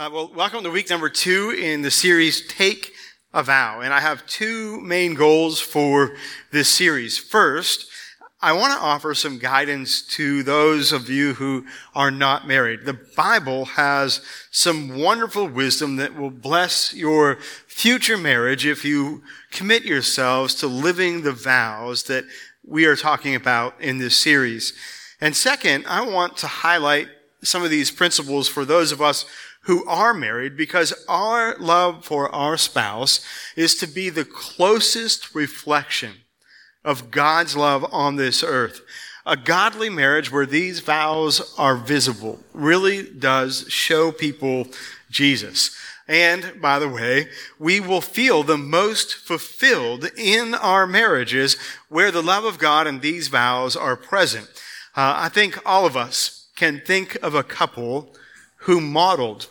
Uh, 0.00 0.08
well, 0.12 0.30
welcome 0.32 0.62
to 0.62 0.70
week 0.70 0.88
number 0.88 1.08
two 1.08 1.50
in 1.50 1.82
the 1.82 1.90
series 1.90 2.46
Take 2.46 2.92
a 3.34 3.42
Vow. 3.42 3.80
And 3.80 3.92
I 3.92 3.98
have 3.98 4.24
two 4.28 4.80
main 4.80 5.14
goals 5.14 5.58
for 5.58 6.14
this 6.52 6.68
series. 6.68 7.18
First, 7.18 7.90
I 8.40 8.52
want 8.52 8.72
to 8.74 8.78
offer 8.78 9.12
some 9.12 9.40
guidance 9.40 10.02
to 10.14 10.44
those 10.44 10.92
of 10.92 11.10
you 11.10 11.34
who 11.34 11.66
are 11.96 12.12
not 12.12 12.46
married. 12.46 12.84
The 12.84 13.00
Bible 13.16 13.64
has 13.64 14.20
some 14.52 15.00
wonderful 15.00 15.48
wisdom 15.48 15.96
that 15.96 16.16
will 16.16 16.30
bless 16.30 16.94
your 16.94 17.40
future 17.66 18.16
marriage 18.16 18.64
if 18.64 18.84
you 18.84 19.24
commit 19.50 19.84
yourselves 19.84 20.54
to 20.60 20.68
living 20.68 21.22
the 21.22 21.32
vows 21.32 22.04
that 22.04 22.24
we 22.64 22.86
are 22.86 22.94
talking 22.94 23.34
about 23.34 23.74
in 23.80 23.98
this 23.98 24.16
series. 24.16 24.74
And 25.20 25.34
second, 25.34 25.86
I 25.88 26.08
want 26.08 26.36
to 26.36 26.46
highlight 26.46 27.08
some 27.42 27.64
of 27.64 27.70
these 27.70 27.90
principles 27.90 28.48
for 28.48 28.64
those 28.64 28.92
of 28.92 29.02
us 29.02 29.24
who 29.68 29.84
are 29.84 30.14
married 30.14 30.56
because 30.56 30.94
our 31.10 31.54
love 31.58 32.02
for 32.02 32.34
our 32.34 32.56
spouse 32.56 33.20
is 33.54 33.74
to 33.74 33.86
be 33.86 34.08
the 34.08 34.24
closest 34.24 35.34
reflection 35.34 36.10
of 36.82 37.10
God's 37.10 37.54
love 37.54 37.84
on 37.92 38.16
this 38.16 38.42
earth. 38.42 38.80
A 39.26 39.36
godly 39.36 39.90
marriage 39.90 40.32
where 40.32 40.46
these 40.46 40.80
vows 40.80 41.54
are 41.58 41.76
visible 41.76 42.40
really 42.54 43.02
does 43.02 43.66
show 43.68 44.10
people 44.10 44.68
Jesus. 45.10 45.76
And 46.08 46.58
by 46.62 46.78
the 46.78 46.88
way, 46.88 47.28
we 47.58 47.78
will 47.78 48.00
feel 48.00 48.42
the 48.42 48.56
most 48.56 49.16
fulfilled 49.16 50.08
in 50.16 50.54
our 50.54 50.86
marriages 50.86 51.58
where 51.90 52.10
the 52.10 52.22
love 52.22 52.46
of 52.46 52.58
God 52.58 52.86
and 52.86 53.02
these 53.02 53.28
vows 53.28 53.76
are 53.76 53.96
present. 53.96 54.46
Uh, 54.96 55.12
I 55.16 55.28
think 55.28 55.58
all 55.66 55.84
of 55.84 55.94
us 55.94 56.46
can 56.56 56.80
think 56.80 57.16
of 57.22 57.34
a 57.34 57.42
couple 57.42 58.14
who 58.62 58.80
modeled 58.80 59.48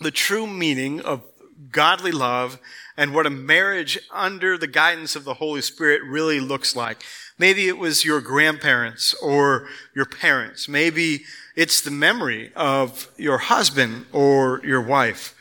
the 0.00 0.10
true 0.10 0.46
meaning 0.46 1.00
of 1.00 1.22
godly 1.70 2.12
love 2.12 2.58
and 2.96 3.14
what 3.14 3.26
a 3.26 3.30
marriage 3.30 3.98
under 4.12 4.58
the 4.58 4.66
guidance 4.66 5.16
of 5.16 5.24
the 5.24 5.34
Holy 5.34 5.62
Spirit 5.62 6.02
really 6.02 6.40
looks 6.40 6.76
like. 6.76 7.02
Maybe 7.38 7.68
it 7.68 7.78
was 7.78 8.04
your 8.04 8.20
grandparents 8.20 9.14
or 9.14 9.68
your 9.94 10.06
parents. 10.06 10.68
Maybe 10.68 11.24
it's 11.54 11.80
the 11.80 11.90
memory 11.90 12.52
of 12.54 13.10
your 13.16 13.38
husband 13.38 14.06
or 14.12 14.60
your 14.64 14.80
wife. 14.80 15.34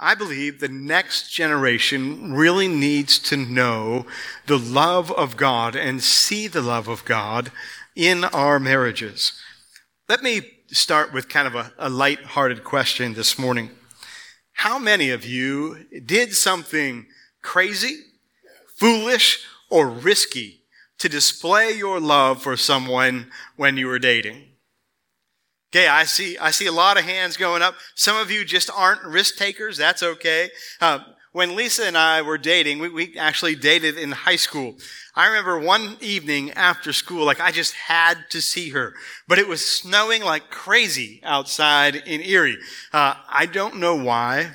I 0.00 0.14
believe 0.14 0.60
the 0.60 0.68
next 0.68 1.32
generation 1.32 2.32
really 2.32 2.68
needs 2.68 3.18
to 3.20 3.36
know 3.36 4.06
the 4.46 4.58
love 4.58 5.10
of 5.10 5.36
God 5.36 5.74
and 5.74 6.02
see 6.02 6.46
the 6.46 6.62
love 6.62 6.86
of 6.86 7.04
God 7.04 7.50
in 7.96 8.24
our 8.24 8.60
marriages. 8.60 9.32
Let 10.08 10.22
me 10.22 10.42
start 10.68 11.12
with 11.12 11.28
kind 11.28 11.48
of 11.48 11.54
a, 11.56 11.72
a 11.78 11.88
light-hearted 11.88 12.62
question 12.62 13.14
this 13.14 13.38
morning. 13.38 13.70
How 14.58 14.76
many 14.80 15.10
of 15.10 15.24
you 15.24 15.86
did 16.04 16.34
something 16.34 17.06
crazy, 17.42 18.00
foolish, 18.74 19.46
or 19.70 19.88
risky 19.88 20.62
to 20.98 21.08
display 21.08 21.70
your 21.74 22.00
love 22.00 22.42
for 22.42 22.56
someone 22.56 23.30
when 23.54 23.76
you 23.76 23.86
were 23.86 24.00
dating? 24.00 24.46
Okay, 25.70 25.86
I 25.86 26.02
see, 26.02 26.36
I 26.38 26.50
see 26.50 26.66
a 26.66 26.72
lot 26.72 26.98
of 26.98 27.04
hands 27.04 27.36
going 27.36 27.62
up. 27.62 27.76
Some 27.94 28.16
of 28.16 28.32
you 28.32 28.44
just 28.44 28.68
aren't 28.68 29.04
risk 29.04 29.36
takers. 29.36 29.76
That's 29.76 30.02
okay. 30.02 30.50
Uh, 30.80 31.04
when 31.32 31.56
Lisa 31.56 31.84
and 31.84 31.96
I 31.96 32.22
were 32.22 32.38
dating, 32.38 32.78
we, 32.78 32.88
we 32.88 33.18
actually 33.18 33.54
dated 33.54 33.98
in 33.98 34.12
high 34.12 34.36
school. 34.36 34.76
I 35.14 35.26
remember 35.26 35.58
one 35.58 35.96
evening 36.00 36.52
after 36.52 36.92
school, 36.92 37.24
like 37.24 37.40
I 37.40 37.50
just 37.50 37.74
had 37.74 38.18
to 38.30 38.40
see 38.40 38.70
her, 38.70 38.94
but 39.26 39.38
it 39.38 39.48
was 39.48 39.66
snowing 39.66 40.22
like 40.22 40.50
crazy 40.50 41.20
outside 41.24 41.96
in 41.96 42.20
Erie. 42.20 42.58
Uh, 42.92 43.14
I 43.28 43.46
don't 43.46 43.76
know 43.76 43.96
why 43.96 44.52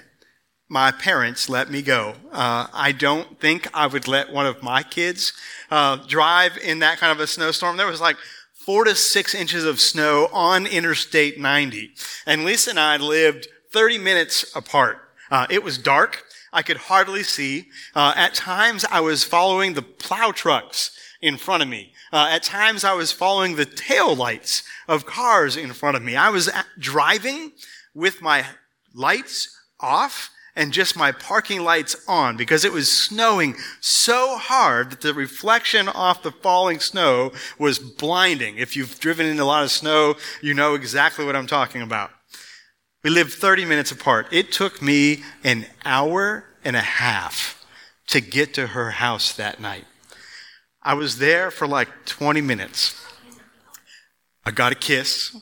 my 0.70 0.92
parents 0.92 1.50
let 1.50 1.70
me 1.70 1.82
go. 1.82 2.16
Uh, 2.32 2.68
I 2.74 2.94
don't 2.94 3.40
think 3.40 3.68
I 3.74 3.86
would 3.86 4.08
let 4.08 4.32
one 4.32 4.48
of 4.48 4.64
my 4.64 4.82
kids 4.82 5.34
uh, 5.70 5.98
drive 6.08 6.58
in 6.58 6.80
that 6.80 6.98
kind 6.98 7.12
of 7.12 7.20
a 7.20 7.28
snowstorm. 7.28 7.78
There 7.78 7.86
was 7.86 8.02
like 8.02 8.18
four 8.66 8.86
to 8.86 8.96
six 8.96 9.36
inches 9.36 9.66
of 9.66 9.80
snow 9.80 10.30
on 10.34 10.66
Interstate 10.66 11.40
90, 11.40 11.92
and 12.26 12.44
Lisa 12.44 12.72
and 12.72 12.80
I 12.80 12.98
lived 12.98 13.48
30 13.72 13.98
minutes 13.98 14.56
apart. 14.56 14.98
Uh, 15.32 15.48
it 15.50 15.64
was 15.64 15.78
dark. 15.78 16.24
I 16.52 16.62
could 16.62 16.78
hardly 16.78 17.24
see. 17.24 17.70
Uh, 17.96 18.14
at 18.16 18.34
times, 18.34 18.86
I 18.90 19.00
was 19.00 19.24
following 19.24 19.74
the 19.74 19.82
plow 19.82 20.32
trucks 20.32 20.92
in 21.22 21.38
front 21.38 21.64
of 21.64 21.70
me. 21.70 21.94
Uh, 22.12 22.28
at 22.30 22.44
times, 22.44 22.84
I 22.84 22.94
was 22.94 23.12
following 23.12 23.56
the 23.56 23.66
tail 23.66 24.16
lights 24.16 24.64
of 24.88 25.06
cars 25.06 25.58
in 25.58 25.74
front 25.74 25.98
of 25.98 26.04
me. 26.04 26.16
I 26.16 26.30
was 26.30 26.50
driving 26.78 27.54
with 27.96 28.22
my 28.22 28.46
lights 28.94 29.60
off 29.80 30.30
and 30.56 30.72
just 30.72 30.96
my 30.96 31.12
parking 31.12 31.64
lights 31.64 31.96
on 32.08 32.38
because 32.38 32.64
it 32.64 32.72
was 32.72 32.92
snowing 32.92 33.56
so 33.80 34.38
hard 34.38 34.92
that 34.92 35.02
the 35.02 35.14
reflection 35.14 35.88
off 35.88 36.24
the 36.24 36.32
falling 36.32 36.80
snow 36.80 37.32
was 37.58 37.80
blinding. 37.80 38.58
If 38.58 38.76
you've 38.76 39.00
driven 39.00 39.26
in 39.26 39.40
a 39.40 39.46
lot 39.46 39.64
of 39.64 39.72
snow, 39.72 40.16
you 40.42 40.54
know 40.54 40.76
exactly 40.76 41.26
what 41.26 41.36
I'm 41.36 41.48
talking 41.48 41.82
about. 41.82 42.12
We 43.04 43.10
lived 43.10 43.34
30 43.34 43.66
minutes 43.66 43.92
apart. 43.92 44.28
It 44.32 44.52
took 44.54 44.82
me 44.82 45.24
an 45.44 45.66
hour 45.84 46.46
and 46.64 46.78
a 46.78 46.82
half 46.82 47.66
to 48.08 48.22
get 48.22 48.54
to 48.54 48.68
her 48.68 48.92
house 48.92 49.34
that 49.34 49.60
night. 49.60 49.86
I 50.82 50.94
was 50.94 51.18
there 51.18 51.52
for 51.52 51.68
like 51.68 51.90
20 52.06 52.40
minutes. 52.40 53.06
I 54.46 54.52
got 54.52 54.72
a 54.72 54.76
kiss. 54.76 55.36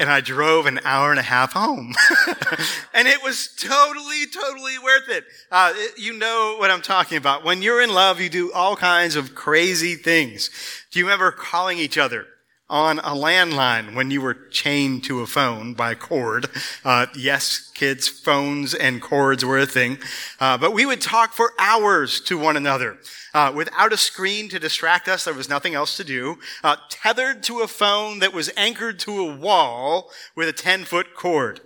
And 0.00 0.08
I 0.08 0.20
drove 0.20 0.66
an 0.66 0.80
hour 0.84 1.10
and 1.10 1.18
a 1.18 1.24
half 1.24 1.52
home. 1.54 1.92
and 2.94 3.08
it 3.08 3.22
was 3.22 3.48
totally, 3.58 4.26
totally 4.32 4.78
worth 4.78 5.08
it. 5.08 5.24
Uh, 5.50 5.72
it. 5.74 5.98
You 5.98 6.16
know 6.16 6.54
what 6.58 6.70
I'm 6.70 6.82
talking 6.82 7.18
about. 7.18 7.44
When 7.44 7.62
you're 7.62 7.82
in 7.82 7.92
love, 7.92 8.20
you 8.20 8.28
do 8.28 8.52
all 8.52 8.76
kinds 8.76 9.16
of 9.16 9.34
crazy 9.34 9.96
things. 9.96 10.50
Do 10.92 11.00
you 11.00 11.04
remember 11.04 11.32
calling 11.32 11.78
each 11.78 11.98
other? 11.98 12.26
On 12.70 12.98
a 12.98 13.14
landline 13.14 13.94
when 13.94 14.10
you 14.10 14.20
were 14.20 14.34
chained 14.34 15.02
to 15.04 15.20
a 15.20 15.26
phone 15.26 15.72
by 15.74 15.94
cord. 15.94 16.48
Uh, 16.84 17.06
yes, 17.16 17.70
kids, 17.74 18.08
phones 18.08 18.74
and 18.74 19.00
cords 19.00 19.44
were 19.44 19.58
a 19.58 19.66
thing. 19.66 19.98
Uh, 20.38 20.58
but 20.58 20.72
we 20.72 20.84
would 20.84 21.00
talk 21.00 21.32
for 21.32 21.52
hours 21.58 22.20
to 22.20 22.36
one 22.36 22.56
another. 22.56 22.98
Uh, 23.32 23.52
without 23.54 23.92
a 23.92 23.96
screen 23.96 24.48
to 24.48 24.58
distract 24.58 25.08
us, 25.08 25.24
there 25.24 25.34
was 25.34 25.48
nothing 25.48 25.74
else 25.74 25.96
to 25.96 26.04
do. 26.04 26.38
Uh, 26.62 26.76
tethered 26.90 27.42
to 27.42 27.60
a 27.60 27.68
phone 27.68 28.18
that 28.18 28.32
was 28.32 28.50
anchored 28.56 28.98
to 28.98 29.20
a 29.20 29.36
wall 29.36 30.10
with 30.34 30.48
a 30.48 30.52
10 30.52 30.84
foot 30.84 31.14
cord. 31.14 31.60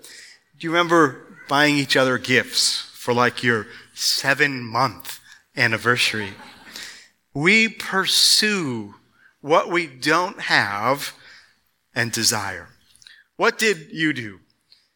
Do 0.58 0.66
you 0.66 0.70
remember 0.70 1.38
buying 1.48 1.76
each 1.76 1.96
other 1.96 2.18
gifts 2.18 2.90
for 2.94 3.12
like 3.12 3.42
your 3.42 3.66
seven 3.94 4.62
month 4.62 5.20
anniversary? 5.56 6.34
We 7.34 7.68
pursue 7.68 8.94
what 9.42 9.68
we 9.68 9.86
don't 9.86 10.40
have 10.40 11.12
and 11.94 12.10
desire. 12.10 12.68
What 13.36 13.58
did 13.58 13.88
you 13.92 14.12
do? 14.12 14.40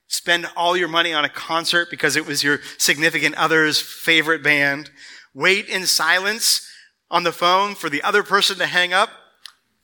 Spend 0.09 0.49
all 0.57 0.77
your 0.77 0.89
money 0.89 1.13
on 1.13 1.25
a 1.25 1.29
concert 1.29 1.89
because 1.91 2.17
it 2.17 2.27
was 2.27 2.43
your 2.43 2.61
significant 2.79 3.35
other's 3.35 3.81
favorite 3.81 4.43
band? 4.43 4.91
Wait 5.35 5.69
in 5.69 5.85
silence 5.85 6.67
on 7.11 7.25
the 7.25 7.33
phone 7.33 7.75
for 7.75 7.91
the 7.91 8.03
other 8.03 8.23
person 8.23 8.57
to 8.59 8.67
hang 8.67 8.93
up? 8.93 9.11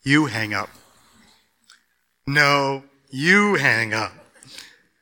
You 0.02 0.26
hang 0.26 0.54
up. 0.54 0.70
No, 2.26 2.84
you 3.10 3.56
hang 3.56 3.92
up. 3.92 4.12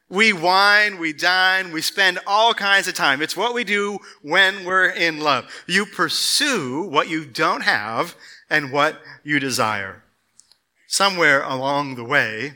We 0.09 0.33
wine, 0.33 0.99
we 0.99 1.13
dine, 1.13 1.71
we 1.71 1.83
spend 1.83 2.19
all 2.27 2.53
kinds 2.53 2.89
of 2.89 2.95
time. 2.95 3.23
It's 3.23 3.37
what 3.37 3.55
we 3.55 3.63
do 3.63 3.99
when 4.23 4.65
we're 4.65 4.89
in 4.89 5.21
love. 5.21 5.49
You 5.69 5.87
pursue 5.87 6.83
what 6.83 7.09
you 7.09 7.25
don't 7.25 7.63
have 7.63 8.17
and 8.51 8.73
what 8.73 9.01
you 9.23 9.39
desire. 9.39 10.03
Somewhere 10.89 11.43
along 11.43 11.95
the 11.95 12.05
way, 12.05 12.55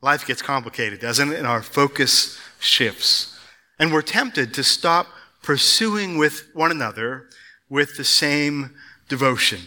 life 0.00 0.26
gets 0.26 0.40
complicated, 0.42 1.00
doesn't 1.00 1.32
it? 1.32 1.38
And 1.38 1.46
our 1.46 1.62
focus 1.62 2.40
shifts. 2.58 3.38
And 3.78 3.92
we're 3.92 4.02
tempted 4.02 4.54
to 4.54 4.64
stop 4.64 5.06
pursuing 5.42 6.16
with 6.16 6.48
one 6.54 6.70
another 6.70 7.28
with 7.68 7.96
the 7.96 8.04
same 8.04 8.74
devotion. 9.08 9.60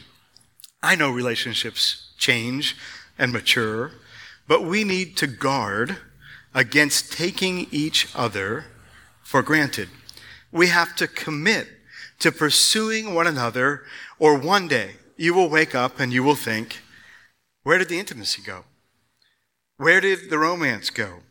I 0.81 0.95
know 0.95 1.12
relationships 1.12 2.12
change 2.18 2.75
and 3.18 3.31
mature, 3.31 3.92
but 4.47 4.63
we 4.63 4.83
need 4.83 5.15
to 5.18 5.27
guard 5.27 5.97
against 6.53 7.13
taking 7.13 7.68
each 7.71 8.07
other 8.15 8.65
for 9.24 9.42
granted. 9.42 9.89
We 10.51 10.68
have 10.68 10.95
to 10.95 11.07
commit 11.07 11.68
to 12.19 12.31
pursuing 12.31 13.13
one 13.13 13.27
another, 13.27 13.83
or 14.19 14.38
one 14.38 14.68
day 14.68 14.92
you 15.17 15.33
will 15.33 15.50
wake 15.50 15.75
up 15.75 16.00
and 16.00 16.12
you 16.12 16.23
will 16.23 16.35
think, 16.35 16.81
where 17.63 17.77
did 17.77 17.89
the 17.89 18.00
intimacy 18.00 18.41
go? 18.41 18.65
Where 19.77 20.01
did 20.01 20.29
the 20.29 20.38
romance 20.38 20.89
go? 20.89 21.21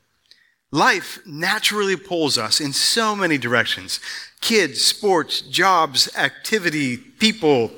Life 0.71 1.21
naturally 1.25 1.97
pulls 1.97 2.37
us 2.37 2.61
in 2.61 2.73
so 2.73 3.15
many 3.15 3.39
directions 3.39 4.01
kids, 4.41 4.83
sports, 4.83 5.41
jobs, 5.41 6.15
activity, 6.17 6.97
people. 6.97 7.71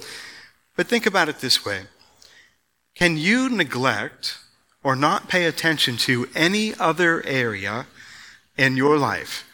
But 0.77 0.89
think 0.89 1.07
about 1.07 1.29
it 1.29 1.41
this 1.41 1.65
way 1.65 1.83
Can 2.95 3.17
you 3.17 3.49
neglect 3.49 4.39
or 4.83 4.97
not 4.97 5.29
pay 5.29 5.45
attention 5.45 5.97
to 5.99 6.29
any 6.35 6.75
other 6.77 7.23
area 7.27 7.87
in 8.57 8.77
your 8.77 8.97
life 8.97 9.45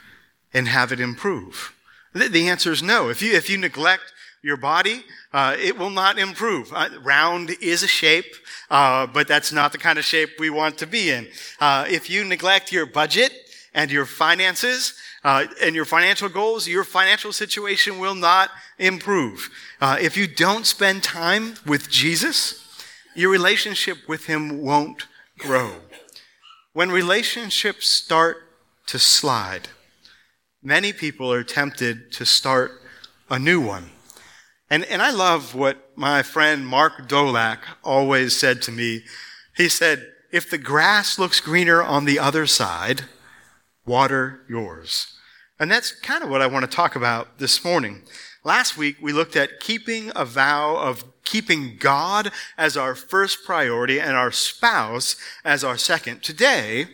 and 0.54 0.68
have 0.68 0.92
it 0.92 1.00
improve? 1.00 1.74
The 2.14 2.48
answer 2.48 2.70
is 2.72 2.82
no. 2.82 3.08
If 3.08 3.22
you, 3.22 3.32
if 3.32 3.50
you 3.50 3.56
neglect 3.56 4.12
your 4.42 4.56
body, 4.56 5.04
uh, 5.32 5.56
it 5.58 5.78
will 5.78 5.90
not 5.90 6.18
improve. 6.18 6.72
Uh, 6.72 6.88
round 7.02 7.50
is 7.60 7.82
a 7.82 7.88
shape, 7.88 8.34
uh, 8.70 9.06
but 9.06 9.28
that's 9.28 9.52
not 9.52 9.72
the 9.72 9.78
kind 9.78 9.98
of 9.98 10.04
shape 10.04 10.30
we 10.38 10.50
want 10.50 10.78
to 10.78 10.86
be 10.86 11.10
in. 11.10 11.28
Uh, 11.60 11.84
if 11.88 12.10
you 12.10 12.24
neglect 12.24 12.72
your 12.72 12.84
budget 12.84 13.32
and 13.72 13.90
your 13.90 14.04
finances 14.04 14.94
uh, 15.24 15.46
and 15.62 15.76
your 15.76 15.84
financial 15.84 16.28
goals, 16.28 16.66
your 16.66 16.82
financial 16.82 17.32
situation 17.32 17.98
will 17.98 18.16
not 18.16 18.50
improve. 18.78 19.48
Uh, 19.80 19.96
if 20.00 20.16
you 20.16 20.26
don't 20.26 20.66
spend 20.66 21.04
time 21.04 21.54
with 21.64 21.88
Jesus, 21.88 22.66
your 23.14 23.30
relationship 23.30 23.98
with 24.08 24.26
Him 24.26 24.60
won't 24.60 25.06
grow. 25.38 25.76
When 26.72 26.90
relationships 26.90 27.88
start 27.88 28.38
to 28.86 28.98
slide, 28.98 29.68
many 30.62 30.92
people 30.92 31.32
are 31.32 31.44
tempted 31.44 32.10
to 32.12 32.26
start 32.26 32.72
a 33.30 33.38
new 33.38 33.60
one. 33.60 33.91
And, 34.72 34.86
and 34.86 35.02
I 35.02 35.10
love 35.10 35.54
what 35.54 35.90
my 35.96 36.22
friend 36.22 36.66
Mark 36.66 37.06
Dolak 37.06 37.58
always 37.84 38.34
said 38.34 38.62
to 38.62 38.72
me. 38.72 39.04
He 39.54 39.68
said, 39.68 40.10
if 40.30 40.48
the 40.48 40.56
grass 40.56 41.18
looks 41.18 41.40
greener 41.40 41.82
on 41.82 42.06
the 42.06 42.18
other 42.18 42.46
side, 42.46 43.02
water 43.84 44.40
yours. 44.48 45.12
And 45.60 45.70
that's 45.70 45.92
kind 45.92 46.24
of 46.24 46.30
what 46.30 46.40
I 46.40 46.46
want 46.46 46.64
to 46.64 46.74
talk 46.74 46.96
about 46.96 47.38
this 47.38 47.62
morning. 47.62 48.04
Last 48.44 48.78
week, 48.78 48.96
we 48.98 49.12
looked 49.12 49.36
at 49.36 49.60
keeping 49.60 50.10
a 50.16 50.24
vow 50.24 50.76
of 50.78 51.04
keeping 51.22 51.76
God 51.78 52.32
as 52.56 52.74
our 52.74 52.94
first 52.94 53.44
priority 53.44 54.00
and 54.00 54.16
our 54.16 54.32
spouse 54.32 55.16
as 55.44 55.62
our 55.62 55.76
second. 55.76 56.22
Today, 56.22 56.86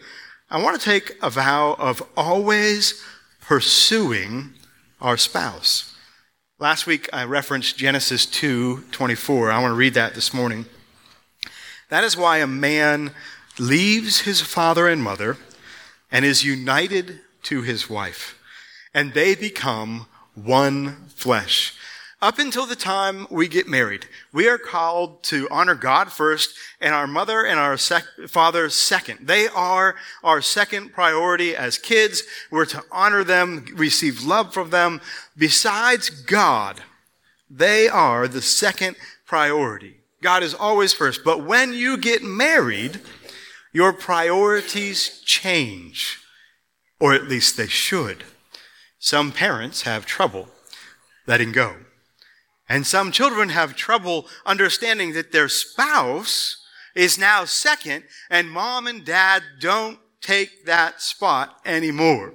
I 0.50 0.60
want 0.60 0.80
to 0.80 0.84
take 0.84 1.16
a 1.22 1.30
vow 1.30 1.76
of 1.78 2.02
always 2.16 3.00
pursuing 3.40 4.54
our 5.00 5.16
spouse. 5.16 5.94
Last 6.60 6.88
week 6.88 7.08
I 7.12 7.22
referenced 7.22 7.78
Genesis 7.78 8.26
2:24. 8.26 9.52
I 9.52 9.60
want 9.60 9.70
to 9.70 9.76
read 9.76 9.94
that 9.94 10.16
this 10.16 10.34
morning. 10.34 10.66
That 11.88 12.02
is 12.02 12.16
why 12.16 12.38
a 12.38 12.49
man 12.49 13.14
leaves 13.60 14.22
his 14.22 14.40
father 14.40 14.88
and 14.88 15.00
mother 15.00 15.37
and 16.10 16.25
is 16.25 16.43
united 16.43 17.20
to 17.44 17.62
his 17.62 17.88
wife, 17.88 18.34
and 18.93 19.14
they 19.14 19.37
become 19.37 20.08
one 20.34 21.08
flesh. 21.14 21.75
Up 22.20 22.41
until 22.41 22.67
the 22.67 22.75
time 22.75 23.29
we 23.31 23.47
get 23.47 23.69
married, 23.69 24.06
we 24.32 24.49
are 24.49 24.59
called 24.59 25.23
to 25.25 25.47
honor 25.53 25.76
God 25.76 26.11
first 26.11 26.53
and 26.81 26.93
our 26.93 27.06
mother 27.06 27.47
and 27.47 27.61
our 27.61 27.76
sec- 27.76 28.06
father 28.26 28.69
second. 28.70 29.29
They 29.29 29.47
are 29.47 29.94
our 30.25 30.43
second 30.43 30.93
priority 30.93 31.55
as 31.55 31.79
kids. 31.79 32.25
We're 32.50 32.65
to 32.67 32.82
honor 32.91 33.23
them, 33.23 33.67
receive 33.76 34.25
love 34.25 34.53
from 34.53 34.70
them. 34.70 35.00
Besides 35.37 36.11
God, 36.11 36.81
they 37.49 37.88
are 37.88 38.26
the 38.26 38.43
second 38.43 38.97
priority. 39.25 39.99
God 40.21 40.43
is 40.43 40.55
always 40.55 40.93
first. 40.93 41.23
But 41.25 41.44
when 41.44 41.73
you 41.73 41.97
get 41.97 42.25
married, 42.25 43.00
your 43.73 43.93
priorities 43.93 45.21
change. 45.25 46.19
Or 46.99 47.14
at 47.14 47.29
least 47.29 47.56
they 47.56 47.69
should. 47.69 48.25
Some 48.99 49.31
parents 49.31 49.82
have 49.82 50.05
trouble 50.05 50.49
letting 51.29 51.53
go. 51.53 51.76
And 52.69 52.87
some 52.87 53.12
children 53.12 53.49
have 53.49 53.75
trouble 53.75 54.26
understanding 54.44 55.15
that 55.15 55.32
their 55.32 55.49
spouse 55.49 56.62
is 56.94 57.19
now 57.19 57.44
second 57.44 58.05
and 58.29 58.50
mom 58.50 58.87
and 58.87 59.05
dad 59.05 59.43
don't 59.61 59.99
take 60.20 60.67
that 60.67 61.00
spot 61.00 61.61
anymore. 61.65 62.35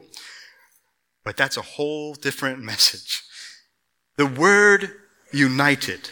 But 1.24 1.38
that's 1.38 1.57
a 1.57 1.62
whole 1.62 2.13
different 2.15 2.59
message. 2.59 3.24
The 4.18 4.25
word 4.25 4.91
united. 5.31 6.09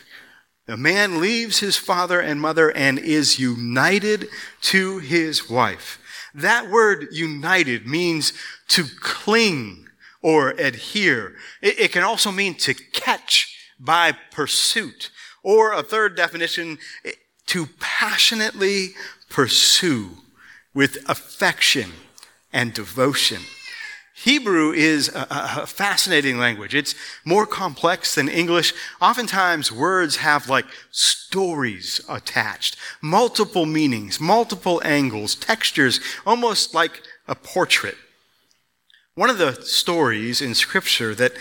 The 0.67 0.77
man 0.77 1.19
leaves 1.19 1.59
his 1.59 1.77
father 1.77 2.19
and 2.19 2.39
mother 2.39 2.71
and 2.71 2.99
is 2.99 3.39
united 3.39 4.27
to 4.61 4.99
his 4.99 5.49
wife. 5.49 5.99
That 6.33 6.69
word 6.69 7.07
united 7.11 7.85
means 7.85 8.33
to 8.69 8.85
cling 8.99 9.87
or 10.21 10.51
adhere. 10.51 11.35
It, 11.61 11.79
it 11.79 11.91
can 11.91 12.03
also 12.03 12.31
mean 12.31 12.55
to 12.55 12.73
catch 12.73 13.50
by 13.83 14.13
pursuit. 14.31 15.09
Or 15.43 15.73
a 15.73 15.83
third 15.83 16.15
definition, 16.15 16.77
to 17.47 17.67
passionately 17.79 18.89
pursue 19.29 20.11
with 20.73 20.97
affection 21.09 21.91
and 22.53 22.73
devotion. 22.73 23.41
Hebrew 24.13 24.71
is 24.71 25.09
a, 25.09 25.27
a, 25.63 25.65
fascinating 25.65 26.37
language. 26.37 26.75
It's 26.75 26.93
more 27.25 27.47
complex 27.47 28.13
than 28.13 28.29
English. 28.29 28.73
Oftentimes 29.01 29.71
words 29.71 30.17
have 30.17 30.47
like 30.47 30.67
stories 30.91 32.01
attached, 32.07 32.77
multiple 33.01 33.65
meanings, 33.65 34.19
multiple 34.19 34.79
angles, 34.85 35.33
textures, 35.33 35.99
almost 36.25 36.75
like 36.75 37.01
a 37.27 37.33
portrait. 37.33 37.97
One 39.15 39.31
of 39.31 39.39
the 39.39 39.53
stories 39.63 40.39
in 40.39 40.53
scripture 40.53 41.15
that 41.15 41.33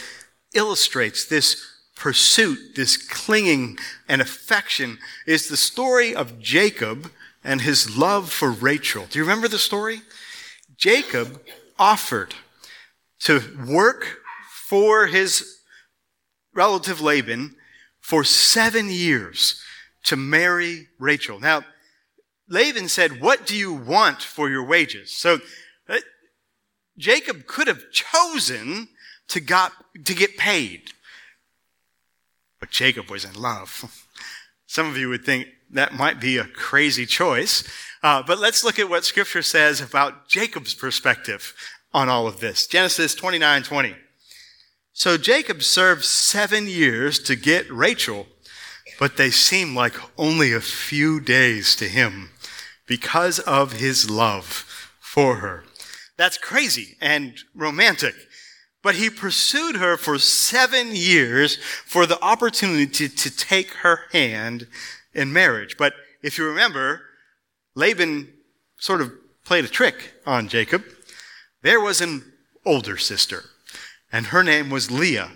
illustrates 0.54 1.26
this 1.26 1.69
pursuit, 2.00 2.74
this 2.74 2.96
clinging 2.96 3.78
and 4.08 4.22
affection, 4.22 4.98
is 5.26 5.48
the 5.48 5.56
story 5.56 6.14
of 6.14 6.40
Jacob 6.40 7.12
and 7.44 7.60
his 7.60 7.96
love 7.96 8.32
for 8.32 8.50
Rachel. 8.50 9.06
Do 9.08 9.18
you 9.18 9.24
remember 9.24 9.48
the 9.48 9.58
story? 9.58 10.00
Jacob 10.76 11.42
offered 11.78 12.34
to 13.20 13.42
work 13.68 14.18
for 14.50 15.06
his 15.06 15.58
relative 16.54 17.02
Laban 17.02 17.54
for 18.00 18.24
seven 18.24 18.88
years 18.88 19.62
to 20.04 20.16
marry 20.16 20.88
Rachel. 20.98 21.38
Now, 21.38 21.64
Laban 22.48 22.88
said, 22.88 23.20
What 23.20 23.46
do 23.46 23.54
you 23.54 23.74
want 23.74 24.22
for 24.22 24.48
your 24.48 24.64
wages? 24.64 25.14
So 25.14 25.38
uh, 25.86 25.98
Jacob 26.96 27.46
could 27.46 27.68
have 27.68 27.90
chosen 27.92 28.88
to, 29.28 29.40
got, 29.40 29.72
to 30.04 30.14
get 30.14 30.38
paid. 30.38 30.92
But 32.60 32.70
Jacob 32.70 33.10
was 33.10 33.24
in 33.24 33.34
love. 33.34 34.06
Some 34.66 34.86
of 34.88 34.96
you 34.96 35.08
would 35.08 35.24
think 35.24 35.48
that 35.70 35.94
might 35.94 36.20
be 36.20 36.36
a 36.36 36.44
crazy 36.44 37.06
choice. 37.06 37.64
Uh, 38.02 38.22
but 38.22 38.38
let's 38.38 38.62
look 38.62 38.78
at 38.78 38.88
what 38.88 39.04
scripture 39.04 39.42
says 39.42 39.80
about 39.80 40.28
Jacob's 40.28 40.74
perspective 40.74 41.54
on 41.92 42.08
all 42.08 42.26
of 42.26 42.40
this. 42.40 42.66
Genesis 42.66 43.14
29, 43.14 43.62
20. 43.62 43.96
So 44.92 45.16
Jacob 45.16 45.62
served 45.62 46.04
seven 46.04 46.66
years 46.66 47.18
to 47.20 47.36
get 47.36 47.70
Rachel, 47.70 48.26
but 48.98 49.16
they 49.16 49.30
seemed 49.30 49.74
like 49.74 49.94
only 50.18 50.52
a 50.52 50.60
few 50.60 51.20
days 51.20 51.74
to 51.76 51.86
him 51.86 52.30
because 52.86 53.38
of 53.40 53.74
his 53.74 54.10
love 54.10 54.44
for 55.00 55.36
her. 55.36 55.64
That's 56.16 56.36
crazy 56.36 56.96
and 57.00 57.34
romantic. 57.54 58.14
But 58.82 58.94
he 58.94 59.10
pursued 59.10 59.76
her 59.76 59.96
for 59.96 60.18
seven 60.18 60.94
years 60.94 61.56
for 61.84 62.06
the 62.06 62.20
opportunity 62.22 63.08
to 63.08 63.36
take 63.36 63.72
her 63.74 64.00
hand 64.12 64.66
in 65.12 65.32
marriage. 65.32 65.76
But 65.76 65.94
if 66.22 66.38
you 66.38 66.46
remember, 66.46 67.02
Laban 67.74 68.32
sort 68.78 69.00
of 69.00 69.12
played 69.44 69.64
a 69.64 69.68
trick 69.68 70.14
on 70.26 70.48
Jacob. 70.48 70.84
There 71.62 71.80
was 71.80 72.00
an 72.00 72.32
older 72.64 72.96
sister, 72.96 73.44
and 74.12 74.26
her 74.26 74.42
name 74.42 74.70
was 74.70 74.90
Leah. 74.90 75.30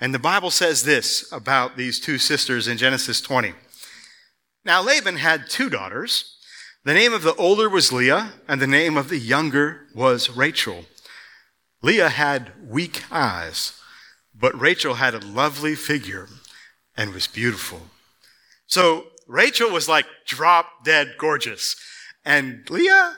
And 0.00 0.12
the 0.12 0.18
Bible 0.18 0.50
says 0.50 0.84
this 0.84 1.30
about 1.32 1.76
these 1.76 2.00
two 2.00 2.18
sisters 2.18 2.68
in 2.68 2.78
Genesis 2.78 3.20
20. 3.20 3.54
Now 4.64 4.82
Laban 4.82 5.16
had 5.16 5.48
two 5.48 5.70
daughters. 5.70 6.36
The 6.84 6.94
name 6.94 7.12
of 7.12 7.22
the 7.22 7.34
older 7.34 7.68
was 7.68 7.92
Leah, 7.92 8.32
and 8.46 8.60
the 8.60 8.66
name 8.66 8.96
of 8.96 9.08
the 9.08 9.18
younger 9.18 9.86
was 9.94 10.30
Rachel. 10.30 10.84
Leah 11.86 12.08
had 12.08 12.50
weak 12.68 13.04
eyes, 13.12 13.80
but 14.34 14.60
Rachel 14.60 14.94
had 14.94 15.14
a 15.14 15.24
lovely 15.24 15.76
figure 15.76 16.26
and 16.96 17.14
was 17.14 17.28
beautiful. 17.28 17.80
So 18.66 19.04
Rachel 19.28 19.70
was 19.70 19.88
like 19.88 20.06
drop 20.26 20.84
dead 20.84 21.14
gorgeous. 21.16 21.76
And 22.24 22.68
Leah, 22.68 23.16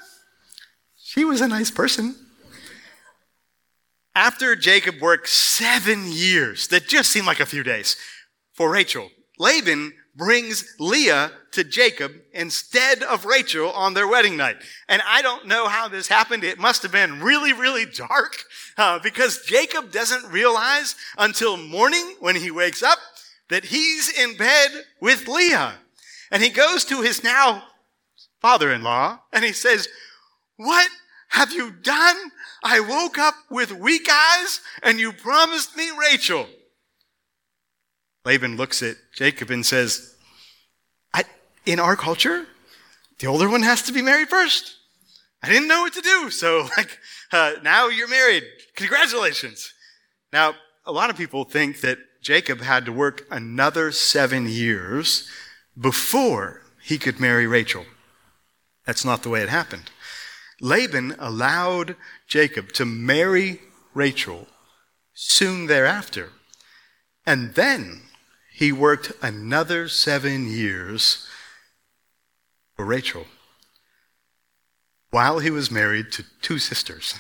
she 1.02 1.24
was 1.24 1.40
a 1.40 1.48
nice 1.48 1.70
person. 1.70 2.14
After 4.14 4.54
Jacob 4.54 5.00
worked 5.00 5.30
seven 5.30 6.04
years, 6.06 6.68
that 6.68 6.88
just 6.88 7.08
seemed 7.08 7.26
like 7.26 7.40
a 7.40 7.46
few 7.46 7.62
days, 7.62 7.96
for 8.52 8.70
Rachel, 8.70 9.08
Laban 9.38 9.94
brings 10.18 10.74
Leah 10.78 11.30
to 11.52 11.64
Jacob 11.64 12.12
instead 12.32 13.02
of 13.04 13.24
Rachel 13.24 13.70
on 13.70 13.94
their 13.94 14.08
wedding 14.08 14.36
night. 14.36 14.56
And 14.88 15.00
I 15.06 15.22
don't 15.22 15.46
know 15.46 15.68
how 15.68 15.88
this 15.88 16.08
happened. 16.08 16.44
It 16.44 16.58
must 16.58 16.82
have 16.82 16.92
been 16.92 17.22
really, 17.22 17.52
really 17.52 17.86
dark 17.86 18.44
uh, 18.76 18.98
because 18.98 19.46
Jacob 19.46 19.92
doesn't 19.92 20.30
realize 20.30 20.96
until 21.16 21.56
morning 21.56 22.16
when 22.20 22.36
he 22.36 22.50
wakes 22.50 22.82
up 22.82 22.98
that 23.48 23.66
he's 23.66 24.10
in 24.18 24.36
bed 24.36 24.70
with 25.00 25.28
Leah. 25.28 25.76
And 26.30 26.42
he 26.42 26.50
goes 26.50 26.84
to 26.86 27.00
his 27.00 27.24
now 27.24 27.62
father-in-law 28.40 29.20
and 29.32 29.44
he 29.44 29.52
says, 29.52 29.88
what 30.56 30.90
have 31.28 31.52
you 31.52 31.70
done? 31.70 32.16
I 32.62 32.80
woke 32.80 33.18
up 33.18 33.34
with 33.50 33.72
weak 33.72 34.08
eyes 34.10 34.60
and 34.82 34.98
you 34.98 35.12
promised 35.12 35.76
me 35.76 35.90
Rachel. 35.98 36.48
Laban 38.28 38.58
looks 38.58 38.82
at 38.82 38.96
Jacob 39.16 39.50
and 39.50 39.64
says, 39.64 40.14
in 41.64 41.80
our 41.80 41.96
culture, 41.96 42.46
the 43.20 43.26
older 43.26 43.48
one 43.48 43.62
has 43.62 43.82
to 43.84 43.92
be 43.92 44.02
married 44.02 44.28
first. 44.28 44.76
I 45.42 45.48
didn't 45.48 45.68
know 45.68 45.80
what 45.80 45.94
to 45.94 46.02
do. 46.02 46.30
So 46.42 46.68
like, 46.76 46.98
uh, 47.32 47.52
now 47.62 47.88
you're 47.88 48.06
married. 48.06 48.44
Congratulations. 48.76 49.72
Now, 50.30 50.56
a 50.84 50.92
lot 50.92 51.08
of 51.08 51.16
people 51.16 51.44
think 51.44 51.80
that 51.80 51.98
Jacob 52.22 52.60
had 52.60 52.84
to 52.84 52.92
work 52.92 53.26
another 53.30 53.92
seven 53.92 54.46
years 54.46 55.26
before 55.80 56.60
he 56.82 56.98
could 56.98 57.18
marry 57.18 57.46
Rachel. 57.46 57.86
That's 58.84 59.06
not 59.06 59.22
the 59.22 59.30
way 59.30 59.40
it 59.40 59.48
happened. 59.48 59.90
Laban 60.60 61.16
allowed 61.18 61.96
Jacob 62.26 62.72
to 62.72 62.84
marry 62.84 63.60
Rachel 63.94 64.48
soon 65.14 65.66
thereafter. 65.66 66.28
And 67.26 67.54
then 67.54 68.07
he 68.58 68.72
worked 68.72 69.12
another 69.22 69.86
seven 69.86 70.48
years 70.50 71.28
for 72.74 72.84
Rachel 72.84 73.26
while 75.10 75.38
he 75.38 75.48
was 75.48 75.70
married 75.70 76.10
to 76.10 76.24
two 76.42 76.58
sisters. 76.58 77.14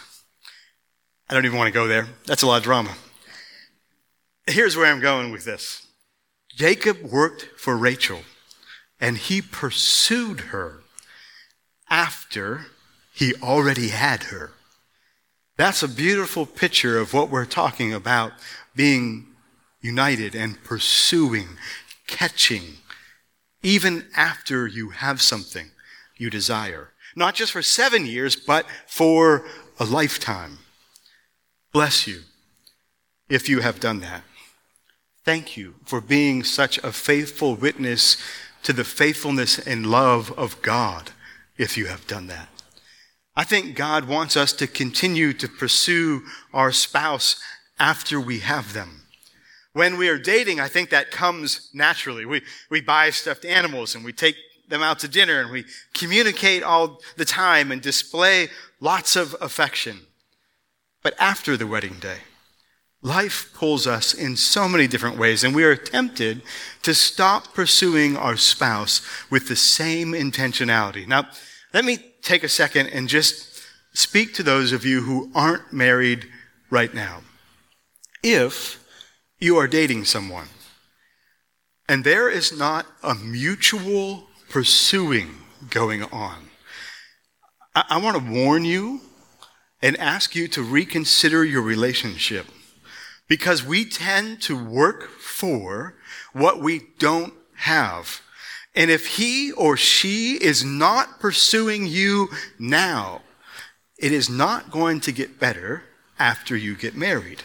I 1.30 1.34
don't 1.34 1.44
even 1.44 1.56
want 1.56 1.68
to 1.68 1.72
go 1.72 1.86
there. 1.86 2.08
That's 2.26 2.42
a 2.42 2.46
lot 2.48 2.56
of 2.56 2.62
drama. 2.64 2.96
Here's 4.48 4.76
where 4.76 4.90
I'm 4.90 4.98
going 4.98 5.30
with 5.30 5.44
this 5.44 5.86
Jacob 6.56 7.02
worked 7.02 7.50
for 7.56 7.76
Rachel, 7.76 8.22
and 9.00 9.16
he 9.16 9.40
pursued 9.40 10.40
her 10.40 10.80
after 11.88 12.66
he 13.14 13.34
already 13.40 13.90
had 13.90 14.24
her. 14.24 14.50
That's 15.56 15.84
a 15.84 15.88
beautiful 15.88 16.46
picture 16.46 16.98
of 16.98 17.14
what 17.14 17.30
we're 17.30 17.44
talking 17.44 17.94
about 17.94 18.32
being 18.74 19.28
united 19.80 20.34
and 20.34 20.62
pursuing, 20.64 21.48
catching, 22.06 22.78
even 23.62 24.06
after 24.16 24.66
you 24.66 24.90
have 24.90 25.20
something 25.20 25.70
you 26.16 26.30
desire. 26.30 26.90
Not 27.16 27.34
just 27.34 27.52
for 27.52 27.62
seven 27.62 28.06
years, 28.06 28.36
but 28.36 28.66
for 28.86 29.44
a 29.78 29.84
lifetime. 29.84 30.58
Bless 31.72 32.06
you 32.06 32.22
if 33.28 33.48
you 33.48 33.60
have 33.60 33.80
done 33.80 34.00
that. 34.00 34.22
Thank 35.24 35.56
you 35.56 35.74
for 35.84 36.00
being 36.00 36.42
such 36.42 36.78
a 36.78 36.92
faithful 36.92 37.54
witness 37.54 38.16
to 38.62 38.72
the 38.72 38.84
faithfulness 38.84 39.58
and 39.58 39.86
love 39.86 40.32
of 40.38 40.60
God 40.62 41.10
if 41.56 41.76
you 41.76 41.86
have 41.86 42.06
done 42.06 42.28
that. 42.28 42.48
I 43.36 43.44
think 43.44 43.76
God 43.76 44.08
wants 44.08 44.36
us 44.36 44.52
to 44.54 44.66
continue 44.66 45.32
to 45.34 45.48
pursue 45.48 46.22
our 46.52 46.72
spouse 46.72 47.40
after 47.78 48.20
we 48.20 48.40
have 48.40 48.72
them. 48.72 49.02
When 49.78 49.96
we 49.96 50.08
are 50.08 50.18
dating, 50.18 50.58
I 50.58 50.66
think 50.66 50.90
that 50.90 51.12
comes 51.12 51.70
naturally. 51.72 52.26
We, 52.26 52.42
we 52.68 52.80
buy 52.80 53.10
stuffed 53.10 53.44
animals 53.44 53.94
and 53.94 54.04
we 54.04 54.12
take 54.12 54.34
them 54.68 54.82
out 54.82 54.98
to 54.98 55.06
dinner 55.06 55.40
and 55.40 55.52
we 55.52 55.66
communicate 55.94 56.64
all 56.64 56.98
the 57.16 57.24
time 57.24 57.70
and 57.70 57.80
display 57.80 58.48
lots 58.80 59.14
of 59.14 59.36
affection. 59.40 60.00
But 61.04 61.14
after 61.20 61.56
the 61.56 61.68
wedding 61.68 62.00
day, 62.00 62.22
life 63.02 63.52
pulls 63.54 63.86
us 63.86 64.14
in 64.14 64.34
so 64.34 64.68
many 64.68 64.88
different 64.88 65.16
ways 65.16 65.44
and 65.44 65.54
we 65.54 65.62
are 65.62 65.76
tempted 65.76 66.42
to 66.82 66.92
stop 66.92 67.54
pursuing 67.54 68.16
our 68.16 68.36
spouse 68.36 69.00
with 69.30 69.46
the 69.46 69.54
same 69.54 70.10
intentionality. 70.10 71.06
Now, 71.06 71.28
let 71.72 71.84
me 71.84 71.98
take 72.22 72.42
a 72.42 72.48
second 72.48 72.88
and 72.88 73.06
just 73.06 73.62
speak 73.92 74.34
to 74.34 74.42
those 74.42 74.72
of 74.72 74.84
you 74.84 75.02
who 75.02 75.30
aren't 75.36 75.72
married 75.72 76.26
right 76.68 76.92
now. 76.92 77.20
If 78.24 78.84
you 79.38 79.56
are 79.56 79.68
dating 79.68 80.04
someone 80.04 80.48
and 81.88 82.04
there 82.04 82.28
is 82.28 82.56
not 82.56 82.86
a 83.02 83.14
mutual 83.14 84.28
pursuing 84.50 85.36
going 85.70 86.02
on, 86.04 86.50
I, 87.74 87.84
I 87.90 87.98
want 87.98 88.18
to 88.18 88.32
warn 88.32 88.64
you 88.64 89.00
and 89.80 89.96
ask 89.96 90.34
you 90.34 90.48
to 90.48 90.62
reconsider 90.62 91.44
your 91.44 91.62
relationship 91.62 92.46
because 93.26 93.64
we 93.64 93.84
tend 93.84 94.42
to 94.42 94.62
work 94.62 95.08
for 95.08 95.94
what 96.32 96.60
we 96.60 96.82
don't 96.98 97.34
have. 97.56 98.20
And 98.74 98.90
if 98.90 99.16
he 99.16 99.52
or 99.52 99.76
she 99.76 100.34
is 100.34 100.64
not 100.64 101.20
pursuing 101.20 101.86
you 101.86 102.28
now, 102.58 103.22
it 103.98 104.12
is 104.12 104.28
not 104.28 104.70
going 104.70 105.00
to 105.00 105.12
get 105.12 105.40
better 105.40 105.84
after 106.18 106.56
you 106.56 106.76
get 106.76 106.94
married. 106.96 107.42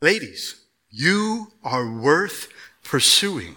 Ladies, 0.00 0.61
you 0.92 1.52
are 1.64 1.90
worth 1.90 2.48
pursuing. 2.84 3.56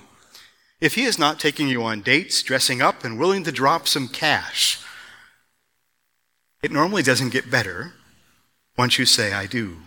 If 0.79 0.95
he 0.95 1.03
is 1.03 1.19
not 1.19 1.39
taking 1.39 1.67
you 1.67 1.83
on 1.83 2.01
dates, 2.01 2.41
dressing 2.41 2.81
up, 2.81 3.03
and 3.03 3.19
willing 3.19 3.43
to 3.43 3.51
drop 3.51 3.87
some 3.87 4.07
cash, 4.07 4.81
it 6.63 6.71
normally 6.71 7.03
doesn't 7.03 7.33
get 7.33 7.51
better 7.51 7.93
once 8.77 8.97
you 8.97 9.05
say, 9.05 9.33
I 9.33 9.45
do. 9.45 9.77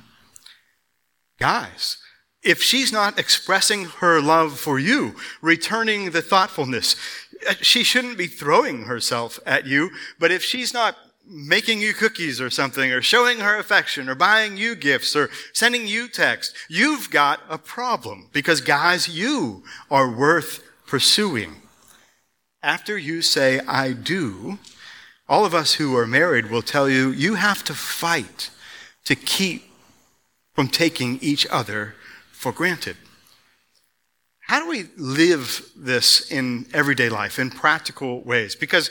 Guys, 1.39 1.97
if 2.43 2.63
she's 2.63 2.93
not 2.93 3.19
expressing 3.19 3.87
her 3.87 4.21
love 4.21 4.59
for 4.59 4.79
you, 4.79 5.17
returning 5.41 6.11
the 6.11 6.23
thoughtfulness, 6.23 6.97
uh, 7.49 7.55
she 7.61 7.83
shouldn't 7.83 8.19
be 8.19 8.27
throwing 8.27 8.85
herself 8.85 9.39
at 9.47 9.67
you, 9.67 9.91
but 10.19 10.31
if 10.31 10.43
she's 10.43 10.73
not 10.73 10.97
making 11.29 11.81
you 11.81 11.93
cookies 11.93 12.41
or 12.41 12.51
something, 12.51 12.91
or 12.93 13.03
showing 13.03 13.41
her 13.41 13.59
affection, 13.59 14.09
or 14.09 14.15
buying 14.15 14.57
you 14.57 14.75
gifts, 14.75 15.15
or 15.15 15.31
sending 15.53 15.87
you 15.87 16.09
text, 16.09 16.55
you've 16.69 17.11
got 17.11 17.41
a 17.49 17.59
problem. 17.59 18.29
Because 18.33 18.61
guys, 18.61 19.09
you 19.09 19.63
are 19.91 20.11
worth 20.11 20.63
pursuing. 20.87 21.63
After 22.63 22.99
you 22.99 23.23
say, 23.23 23.61
I 23.61 23.93
do, 23.93 24.59
all 25.29 25.45
of 25.45 25.55
us 25.55 25.75
who 25.75 25.97
are 25.97 26.07
married 26.07 26.51
will 26.51 26.63
tell 26.63 26.89
you, 26.89 27.11
you 27.11 27.35
have 27.35 27.63
to 27.65 27.75
fight 27.75 28.51
to 29.05 29.15
keep 29.15 29.65
from 30.55 30.69
taking 30.69 31.19
each 31.21 31.47
other 31.51 31.95
for 32.33 32.53
granted. 32.53 32.97
How 34.49 34.61
do 34.61 34.69
we 34.69 34.87
live 34.97 35.71
this 35.77 36.31
in 36.33 36.67
everyday 36.73 37.11
life, 37.11 37.39
in 37.39 37.51
practical 37.51 38.23
ways? 38.23 38.55
Because 38.55 38.91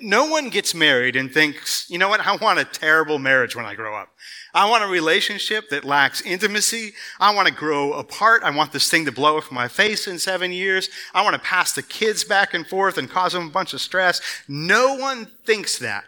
no 0.00 0.26
one 0.26 0.50
gets 0.50 0.74
married 0.74 1.16
and 1.16 1.32
thinks, 1.32 1.88
you 1.88 1.98
know 1.98 2.08
what, 2.08 2.20
I 2.20 2.36
want 2.36 2.58
a 2.58 2.64
terrible 2.64 3.18
marriage 3.18 3.56
when 3.56 3.64
I 3.64 3.74
grow 3.74 3.94
up. 3.94 4.10
I 4.52 4.68
want 4.68 4.84
a 4.84 4.88
relationship 4.88 5.68
that 5.70 5.84
lacks 5.84 6.20
intimacy. 6.22 6.92
I 7.18 7.34
want 7.34 7.48
to 7.48 7.54
grow 7.54 7.92
apart. 7.92 8.42
I 8.42 8.50
want 8.50 8.72
this 8.72 8.90
thing 8.90 9.04
to 9.06 9.12
blow 9.12 9.38
up 9.38 9.50
my 9.50 9.68
face 9.68 10.06
in 10.06 10.18
seven 10.18 10.52
years. 10.52 10.88
I 11.14 11.22
want 11.22 11.34
to 11.34 11.40
pass 11.40 11.72
the 11.72 11.82
kids 11.82 12.24
back 12.24 12.52
and 12.52 12.66
forth 12.66 12.98
and 12.98 13.08
cause 13.08 13.32
them 13.32 13.48
a 13.48 13.50
bunch 13.50 13.74
of 13.74 13.80
stress. 13.80 14.20
No 14.48 14.94
one 14.94 15.26
thinks 15.44 15.78
that 15.78 16.04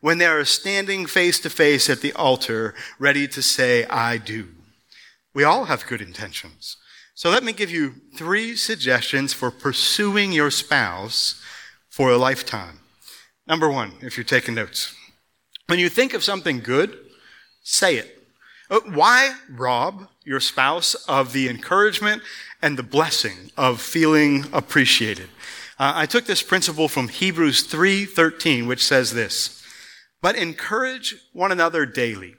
when 0.00 0.18
they 0.18 0.26
are 0.26 0.44
standing 0.44 1.06
face 1.06 1.40
to 1.40 1.50
face 1.50 1.88
at 1.88 2.02
the 2.02 2.12
altar, 2.12 2.74
ready 2.98 3.26
to 3.28 3.42
say, 3.42 3.84
I 3.86 4.18
do. 4.18 4.48
We 5.32 5.44
all 5.44 5.64
have 5.64 5.86
good 5.86 6.02
intentions. 6.02 6.76
So 7.14 7.30
let 7.30 7.44
me 7.44 7.52
give 7.52 7.70
you 7.70 7.94
three 8.16 8.56
suggestions 8.56 9.32
for 9.32 9.50
pursuing 9.50 10.32
your 10.32 10.50
spouse 10.50 11.40
for 11.88 12.10
a 12.10 12.18
lifetime. 12.18 12.80
Number 13.46 13.70
one, 13.70 13.92
if 14.00 14.16
you're 14.16 14.24
taking 14.24 14.54
notes, 14.54 14.94
when 15.66 15.78
you 15.78 15.88
think 15.88 16.14
of 16.14 16.24
something 16.24 16.60
good, 16.60 16.98
say 17.62 17.96
it. 17.96 18.22
Uh, 18.70 18.80
why 18.92 19.34
rob 19.50 20.08
your 20.24 20.40
spouse 20.40 20.94
of 21.06 21.34
the 21.34 21.48
encouragement 21.48 22.22
and 22.62 22.78
the 22.78 22.82
blessing 22.82 23.50
of 23.56 23.82
feeling 23.82 24.46
appreciated? 24.52 25.28
Uh, 25.78 25.92
I 25.94 26.06
took 26.06 26.24
this 26.24 26.42
principle 26.42 26.88
from 26.88 27.08
Hebrews 27.08 27.64
3:13, 27.64 28.66
which 28.66 28.82
says 28.82 29.12
this: 29.12 29.62
"But 30.22 30.36
encourage 30.36 31.16
one 31.32 31.52
another 31.52 31.84
daily, 31.84 32.36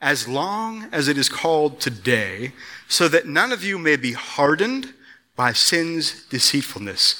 as 0.00 0.26
long 0.28 0.88
as 0.92 1.08
it 1.08 1.18
is 1.18 1.28
called 1.28 1.80
today, 1.80 2.52
so 2.88 3.08
that 3.08 3.26
none 3.26 3.52
of 3.52 3.62
you 3.62 3.78
may 3.78 3.96
be 3.96 4.12
hardened 4.12 4.94
by 5.36 5.52
sin's 5.52 6.24
deceitfulness." 6.30 7.16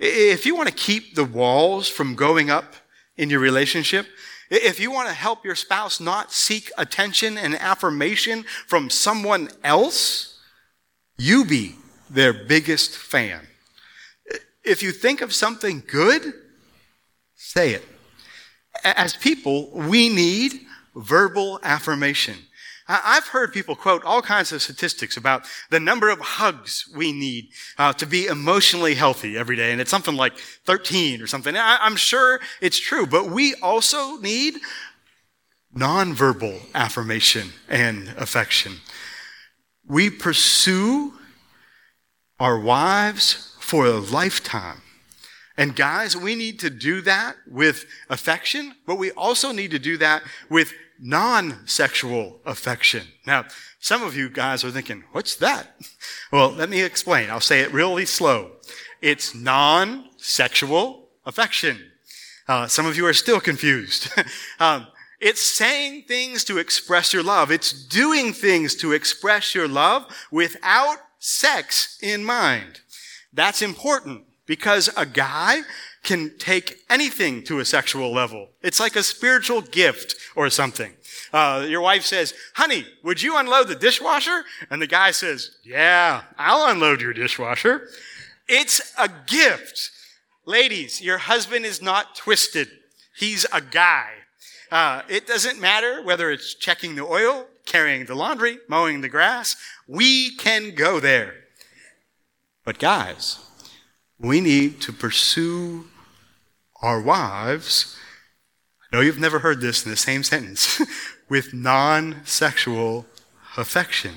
If 0.00 0.46
you 0.46 0.56
want 0.56 0.68
to 0.68 0.74
keep 0.74 1.14
the 1.14 1.24
walls 1.24 1.86
from 1.86 2.14
going 2.14 2.48
up 2.48 2.74
in 3.18 3.28
your 3.28 3.40
relationship, 3.40 4.06
if 4.50 4.80
you 4.80 4.90
want 4.90 5.08
to 5.08 5.14
help 5.14 5.44
your 5.44 5.54
spouse 5.54 6.00
not 6.00 6.32
seek 6.32 6.72
attention 6.78 7.36
and 7.36 7.54
affirmation 7.54 8.44
from 8.66 8.88
someone 8.88 9.50
else, 9.62 10.40
you 11.18 11.44
be 11.44 11.76
their 12.08 12.32
biggest 12.32 12.96
fan. 12.96 13.46
If 14.64 14.82
you 14.82 14.90
think 14.90 15.20
of 15.20 15.34
something 15.34 15.82
good, 15.86 16.32
say 17.36 17.74
it. 17.74 17.84
As 18.82 19.14
people, 19.14 19.70
we 19.70 20.08
need 20.08 20.62
verbal 20.96 21.60
affirmation. 21.62 22.36
I've 22.90 23.28
heard 23.28 23.52
people 23.52 23.76
quote 23.76 24.04
all 24.04 24.20
kinds 24.20 24.52
of 24.52 24.60
statistics 24.60 25.16
about 25.16 25.46
the 25.70 25.78
number 25.78 26.08
of 26.08 26.18
hugs 26.18 26.90
we 26.94 27.12
need 27.12 27.50
uh, 27.78 27.92
to 27.94 28.06
be 28.06 28.26
emotionally 28.26 28.94
healthy 28.94 29.38
every 29.38 29.54
day. 29.54 29.70
And 29.70 29.80
it's 29.80 29.90
something 29.90 30.16
like 30.16 30.36
13 30.66 31.22
or 31.22 31.26
something. 31.26 31.56
I, 31.56 31.78
I'm 31.80 31.96
sure 31.96 32.40
it's 32.60 32.78
true, 32.78 33.06
but 33.06 33.30
we 33.30 33.54
also 33.56 34.16
need 34.16 34.56
nonverbal 35.76 36.60
affirmation 36.74 37.50
and 37.68 38.08
affection. 38.16 38.78
We 39.86 40.10
pursue 40.10 41.14
our 42.40 42.58
wives 42.58 43.56
for 43.60 43.86
a 43.86 43.98
lifetime. 43.98 44.82
And 45.60 45.76
guys, 45.76 46.16
we 46.16 46.36
need 46.36 46.58
to 46.60 46.70
do 46.70 47.02
that 47.02 47.36
with 47.46 47.84
affection, 48.08 48.76
but 48.86 48.96
we 48.96 49.10
also 49.10 49.52
need 49.52 49.72
to 49.72 49.78
do 49.78 49.98
that 49.98 50.22
with 50.48 50.72
non-sexual 50.98 52.40
affection. 52.46 53.08
Now, 53.26 53.44
some 53.78 54.02
of 54.02 54.16
you 54.16 54.30
guys 54.30 54.64
are 54.64 54.70
thinking, 54.70 55.04
what's 55.12 55.36
that? 55.36 55.76
Well, 56.32 56.52
let 56.52 56.70
me 56.70 56.80
explain. 56.80 57.28
I'll 57.28 57.40
say 57.40 57.58
it 57.58 57.72
really 57.72 58.06
slow. 58.06 58.52
It's 59.02 59.34
non-sexual 59.34 61.08
affection. 61.26 61.90
Uh, 62.46 62.68
some 62.68 62.86
of 62.86 62.96
you 62.96 63.04
are 63.04 63.12
still 63.12 63.40
confused. 63.40 64.08
um, 64.60 64.86
it's 65.18 65.42
saying 65.42 66.04
things 66.06 66.44
to 66.44 66.58
express 66.58 67.12
your 67.12 67.24
love. 67.24 67.50
It's 67.50 67.72
doing 67.72 68.32
things 68.32 68.76
to 68.76 68.92
express 68.92 69.56
your 69.56 69.66
love 69.66 70.06
without 70.30 70.98
sex 71.18 71.98
in 72.00 72.24
mind. 72.24 72.80
That's 73.32 73.60
important 73.60 74.29
because 74.50 74.90
a 74.96 75.06
guy 75.06 75.60
can 76.02 76.36
take 76.36 76.80
anything 76.90 77.40
to 77.44 77.60
a 77.60 77.64
sexual 77.64 78.12
level. 78.12 78.48
It's 78.62 78.80
like 78.80 78.96
a 78.96 79.02
spiritual 79.04 79.60
gift 79.60 80.16
or 80.34 80.50
something. 80.50 80.92
Uh, 81.32 81.64
your 81.68 81.80
wife 81.80 82.02
says, 82.02 82.34
honey, 82.56 82.84
would 83.04 83.22
you 83.22 83.36
unload 83.36 83.68
the 83.68 83.76
dishwasher? 83.76 84.42
And 84.68 84.82
the 84.82 84.88
guy 84.88 85.12
says, 85.12 85.52
yeah, 85.62 86.22
I'll 86.36 86.68
unload 86.68 87.00
your 87.00 87.12
dishwasher. 87.12 87.90
It's 88.48 88.92
a 88.98 89.08
gift. 89.28 89.92
Ladies, 90.46 91.00
your 91.00 91.18
husband 91.18 91.64
is 91.64 91.80
not 91.80 92.16
twisted. 92.16 92.70
He's 93.16 93.46
a 93.52 93.60
guy. 93.60 94.10
Uh, 94.72 95.02
it 95.08 95.28
doesn't 95.28 95.60
matter 95.60 96.02
whether 96.02 96.28
it's 96.28 96.54
checking 96.54 96.96
the 96.96 97.06
oil, 97.06 97.46
carrying 97.66 98.06
the 98.06 98.16
laundry, 98.16 98.58
mowing 98.68 99.00
the 99.00 99.08
grass. 99.08 99.54
We 99.86 100.34
can 100.34 100.74
go 100.74 100.98
there. 100.98 101.34
But 102.64 102.80
guys, 102.80 103.38
we 104.20 104.40
need 104.40 104.80
to 104.82 104.92
pursue 104.92 105.86
our 106.82 107.00
wives. 107.00 107.96
I 108.82 108.96
know 108.96 109.02
you've 109.02 109.18
never 109.18 109.38
heard 109.38 109.60
this 109.60 109.84
in 109.84 109.90
the 109.90 109.96
same 109.96 110.22
sentence 110.22 110.80
with 111.28 111.54
non 111.54 112.24
sexual 112.24 113.06
affection. 113.56 114.16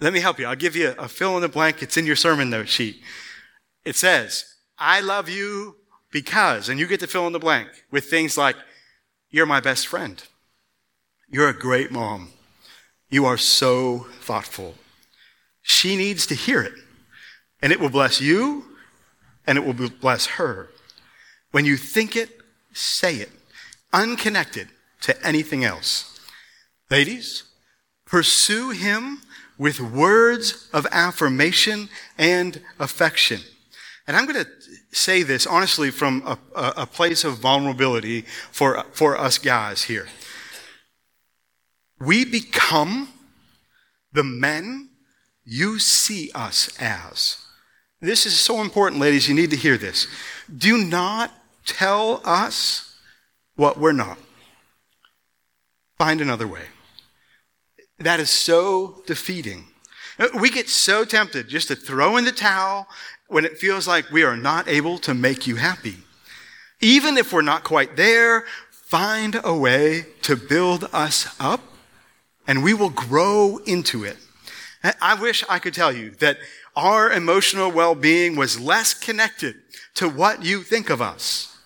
Let 0.00 0.12
me 0.12 0.20
help 0.20 0.38
you. 0.38 0.46
I'll 0.46 0.56
give 0.56 0.76
you 0.76 0.94
a 0.98 1.08
fill 1.08 1.36
in 1.36 1.42
the 1.42 1.48
blank. 1.48 1.82
It's 1.82 1.96
in 1.96 2.06
your 2.06 2.16
sermon 2.16 2.50
note 2.50 2.68
sheet. 2.68 3.02
It 3.84 3.96
says, 3.96 4.44
I 4.78 5.00
love 5.00 5.28
you 5.28 5.76
because, 6.10 6.68
and 6.68 6.78
you 6.78 6.86
get 6.86 7.00
to 7.00 7.06
fill 7.06 7.26
in 7.26 7.32
the 7.32 7.38
blank 7.38 7.68
with 7.90 8.04
things 8.04 8.36
like, 8.36 8.56
you're 9.30 9.46
my 9.46 9.60
best 9.60 9.86
friend. 9.86 10.22
You're 11.28 11.48
a 11.48 11.58
great 11.58 11.92
mom. 11.92 12.30
You 13.10 13.26
are 13.26 13.36
so 13.36 14.06
thoughtful. 14.20 14.74
She 15.62 15.96
needs 15.96 16.26
to 16.26 16.34
hear 16.34 16.62
it. 16.62 16.72
And 17.62 17.72
it 17.72 17.78
will 17.78 17.90
bless 17.90 18.20
you 18.20 18.69
and 19.46 19.58
it 19.58 19.64
will 19.64 19.88
bless 19.88 20.26
her. 20.26 20.70
When 21.50 21.64
you 21.64 21.76
think 21.76 22.16
it, 22.16 22.30
say 22.72 23.16
it, 23.16 23.30
unconnected 23.92 24.68
to 25.02 25.26
anything 25.26 25.64
else. 25.64 26.20
Ladies, 26.90 27.44
pursue 28.06 28.70
him 28.70 29.22
with 29.58 29.80
words 29.80 30.68
of 30.72 30.86
affirmation 30.90 31.88
and 32.16 32.60
affection. 32.78 33.40
And 34.06 34.16
I'm 34.16 34.26
going 34.26 34.44
to 34.44 34.50
say 34.92 35.22
this 35.22 35.46
honestly 35.46 35.90
from 35.90 36.22
a, 36.26 36.38
a, 36.78 36.86
place 36.86 37.24
of 37.24 37.38
vulnerability 37.38 38.22
for, 38.50 38.84
for 38.92 39.16
us 39.16 39.38
guys 39.38 39.84
here. 39.84 40.08
We 42.00 42.24
become 42.24 43.08
the 44.12 44.24
men 44.24 44.88
you 45.44 45.78
see 45.78 46.30
us 46.34 46.70
as. 46.80 47.38
This 48.00 48.24
is 48.24 48.38
so 48.38 48.62
important, 48.62 49.00
ladies. 49.00 49.28
You 49.28 49.34
need 49.34 49.50
to 49.50 49.56
hear 49.56 49.76
this. 49.76 50.06
Do 50.54 50.84
not 50.84 51.32
tell 51.66 52.22
us 52.24 52.96
what 53.56 53.78
we're 53.78 53.92
not. 53.92 54.18
Find 55.98 56.22
another 56.22 56.48
way. 56.48 56.64
That 57.98 58.18
is 58.18 58.30
so 58.30 59.02
defeating. 59.06 59.66
We 60.38 60.50
get 60.50 60.70
so 60.70 61.04
tempted 61.04 61.48
just 61.48 61.68
to 61.68 61.76
throw 61.76 62.16
in 62.16 62.24
the 62.24 62.32
towel 62.32 62.88
when 63.28 63.44
it 63.44 63.58
feels 63.58 63.86
like 63.86 64.10
we 64.10 64.22
are 64.22 64.36
not 64.36 64.66
able 64.66 64.98
to 65.00 65.12
make 65.12 65.46
you 65.46 65.56
happy. 65.56 65.96
Even 66.80 67.18
if 67.18 67.32
we're 67.32 67.42
not 67.42 67.64
quite 67.64 67.96
there, 67.96 68.44
find 68.70 69.38
a 69.44 69.54
way 69.54 70.06
to 70.22 70.36
build 70.36 70.88
us 70.92 71.34
up 71.38 71.60
and 72.46 72.64
we 72.64 72.72
will 72.72 72.90
grow 72.90 73.58
into 73.66 74.04
it. 74.04 74.16
I 75.02 75.14
wish 75.14 75.44
I 75.48 75.58
could 75.58 75.74
tell 75.74 75.92
you 75.92 76.10
that 76.20 76.38
our 76.80 77.12
emotional 77.12 77.70
well-being 77.70 78.36
was 78.36 78.58
less 78.58 78.94
connected 78.94 79.54
to 79.94 80.08
what 80.08 80.44
you 80.44 80.62
think 80.62 80.88
of 80.88 81.02
us. 81.02 81.58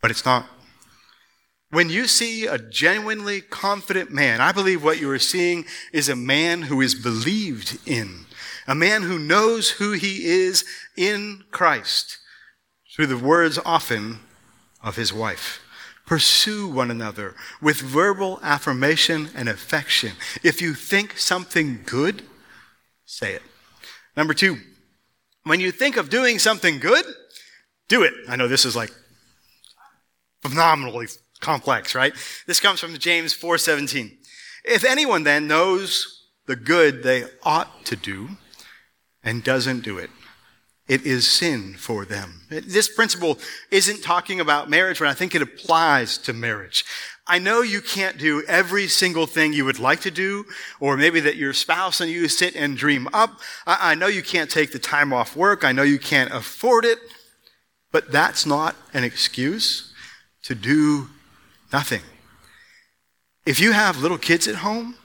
But 0.00 0.10
it's 0.10 0.24
not. 0.24 0.46
When 1.70 1.90
you 1.90 2.06
see 2.06 2.46
a 2.46 2.58
genuinely 2.58 3.42
confident 3.42 4.10
man, 4.10 4.40
I 4.40 4.52
believe 4.52 4.82
what 4.82 5.00
you 5.00 5.10
are 5.10 5.18
seeing 5.18 5.66
is 5.92 6.08
a 6.08 6.16
man 6.16 6.62
who 6.62 6.80
is 6.80 6.94
believed 6.94 7.78
in 7.86 8.24
a 8.66 8.74
man 8.74 9.02
who 9.02 9.18
knows 9.18 9.70
who 9.70 9.92
he 9.92 10.24
is 10.26 10.64
in 10.96 11.42
Christ 11.50 12.18
through 12.94 13.06
the 13.06 13.18
words 13.18 13.58
often 13.64 14.20
of 14.82 14.96
his 14.96 15.12
wife. 15.12 15.60
Pursue 16.06 16.68
one 16.68 16.90
another 16.90 17.34
with 17.60 17.80
verbal 17.80 18.38
affirmation 18.42 19.28
and 19.34 19.48
affection. 19.48 20.12
If 20.42 20.62
you 20.62 20.74
think 20.74 21.18
something 21.18 21.80
good, 21.84 22.22
say 23.10 23.34
it. 23.34 23.42
Number 24.16 24.34
two, 24.34 24.58
when 25.42 25.60
you 25.60 25.72
think 25.72 25.96
of 25.96 26.10
doing 26.10 26.38
something 26.38 26.78
good, 26.78 27.04
do 27.88 28.04
it. 28.04 28.14
I 28.28 28.36
know 28.36 28.46
this 28.46 28.64
is 28.64 28.76
like 28.76 28.92
phenomenally 30.42 31.08
complex, 31.40 31.94
right? 31.94 32.14
This 32.46 32.60
comes 32.60 32.80
from 32.80 32.96
James 32.98 33.34
4:17. 33.34 34.16
If 34.64 34.84
anyone 34.84 35.24
then 35.24 35.48
knows 35.48 36.28
the 36.46 36.56
good 36.56 37.02
they 37.02 37.24
ought 37.42 37.84
to 37.86 37.96
do 37.96 38.36
and 39.24 39.42
doesn't 39.42 39.80
do 39.80 39.98
it, 39.98 40.10
it 40.86 41.04
is 41.04 41.28
sin 41.28 41.74
for 41.76 42.04
them. 42.04 42.42
This 42.48 42.88
principle 42.88 43.38
isn't 43.70 44.02
talking 44.02 44.40
about 44.40 44.70
marriage, 44.70 44.98
but 44.98 45.08
I 45.08 45.14
think 45.14 45.34
it 45.34 45.42
applies 45.42 46.18
to 46.18 46.32
marriage. 46.32 46.84
I 47.30 47.38
know 47.38 47.62
you 47.62 47.80
can't 47.80 48.18
do 48.18 48.42
every 48.48 48.88
single 48.88 49.26
thing 49.26 49.52
you 49.52 49.64
would 49.64 49.78
like 49.78 50.00
to 50.00 50.10
do, 50.10 50.44
or 50.80 50.96
maybe 50.96 51.20
that 51.20 51.36
your 51.36 51.52
spouse 51.52 52.00
and 52.00 52.10
you 52.10 52.26
sit 52.28 52.56
and 52.56 52.76
dream 52.76 53.08
up. 53.12 53.38
I 53.66 53.94
know 53.94 54.08
you 54.08 54.22
can't 54.22 54.50
take 54.50 54.72
the 54.72 54.80
time 54.80 55.12
off 55.12 55.36
work. 55.36 55.64
I 55.64 55.70
know 55.70 55.84
you 55.84 56.00
can't 56.00 56.32
afford 56.32 56.84
it, 56.84 56.98
but 57.92 58.10
that's 58.10 58.44
not 58.44 58.74
an 58.92 59.04
excuse 59.04 59.94
to 60.42 60.56
do 60.56 61.08
nothing. 61.72 62.02
If 63.46 63.60
you 63.60 63.72
have 63.72 64.02
little 64.02 64.18
kids 64.18 64.48
at 64.48 64.56
home, 64.56 64.96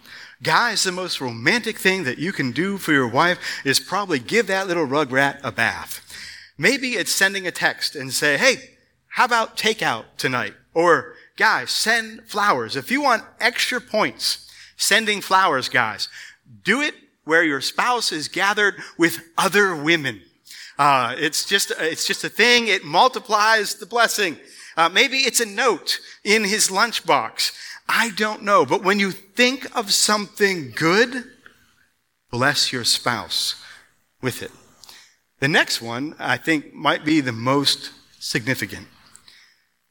Guys, 0.43 0.83
the 0.83 0.91
most 0.91 1.21
romantic 1.21 1.79
thing 1.79 2.03
that 2.03 2.19
you 2.19 2.33
can 2.33 2.51
do 2.51 2.77
for 2.77 2.91
your 2.91 3.07
wife 3.07 3.39
is 3.63 3.79
probably 3.79 4.19
give 4.19 4.47
that 4.47 4.67
little 4.67 4.83
rug 4.83 5.11
rat 5.11 5.39
a 5.43 5.51
bath. 5.51 6.01
Maybe 6.57 6.91
it's 6.91 7.11
sending 7.11 7.47
a 7.47 7.51
text 7.51 7.95
and 7.95 8.13
say, 8.13 8.38
hey, 8.38 8.57
how 9.07 9.25
about 9.25 9.55
takeout 9.57 10.03
tonight? 10.17 10.53
Or, 10.73 11.15
guys, 11.37 11.71
send 11.71 12.23
flowers. 12.23 12.75
If 12.75 12.91
you 12.91 13.01
want 13.01 13.23
extra 13.39 13.81
points, 13.81 14.49
sending 14.77 15.21
flowers, 15.21 15.69
guys, 15.69 16.09
do 16.63 16.81
it 16.81 16.95
where 17.23 17.43
your 17.43 17.61
spouse 17.61 18.11
is 18.11 18.27
gathered 18.27 18.75
with 18.97 19.19
other 19.37 19.75
women. 19.75 20.21
Uh, 20.77 21.15
it's 21.17 21.45
just, 21.45 21.71
it's 21.79 22.05
just 22.05 22.23
a 22.23 22.29
thing. 22.29 22.67
It 22.67 22.83
multiplies 22.83 23.75
the 23.75 23.85
blessing. 23.85 24.37
Uh, 24.77 24.89
maybe 24.89 25.17
it's 25.17 25.39
a 25.39 25.45
note 25.45 25.99
in 26.23 26.43
his 26.43 26.69
lunchbox. 26.69 27.51
I 27.87 28.09
don't 28.11 28.43
know. 28.43 28.65
But 28.65 28.83
when 28.83 28.99
you 28.99 29.11
think 29.11 29.67
of 29.75 29.93
something 29.93 30.71
good, 30.75 31.23
bless 32.31 32.73
your 32.73 32.83
spouse 32.83 33.55
with 34.21 34.43
it. 34.43 34.51
The 35.39 35.47
next 35.47 35.81
one, 35.81 36.15
I 36.19 36.37
think, 36.37 36.73
might 36.73 37.05
be 37.05 37.21
the 37.21 37.31
most 37.31 37.91
significant. 38.19 38.87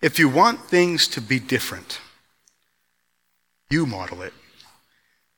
If 0.05 0.19
you 0.19 0.29
want 0.29 0.69
things 0.69 1.09
to 1.09 1.23
be 1.23 1.38
different, 1.38 1.99
you 3.71 3.87
model 3.87 4.21
it. 4.21 4.35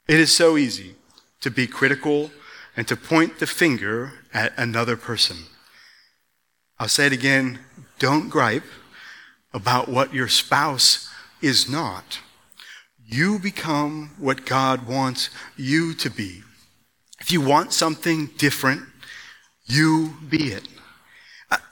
It 0.08 0.18
is 0.18 0.34
so 0.34 0.56
easy 0.56 0.96
to 1.40 1.52
be 1.52 1.68
critical 1.68 2.32
and 2.76 2.88
to 2.88 2.96
point 2.96 3.38
the 3.38 3.46
finger 3.46 4.14
at 4.34 4.52
another 4.58 4.96
person. 4.96 5.36
I'll 6.80 6.88
say 6.88 7.06
it 7.06 7.12
again 7.12 7.60
don't 8.00 8.28
gripe 8.28 8.64
about 9.54 9.88
what 9.88 10.12
your 10.12 10.26
spouse 10.26 11.08
is 11.40 11.70
not. 11.70 12.18
You 13.06 13.38
become 13.38 14.16
what 14.18 14.46
God 14.46 14.88
wants 14.88 15.30
you 15.56 15.94
to 15.94 16.10
be. 16.10 16.42
If 17.20 17.30
you 17.30 17.40
want 17.40 17.72
something 17.72 18.30
different, 18.36 18.82
you 19.64 20.16
be 20.28 20.50
it. 20.50 20.66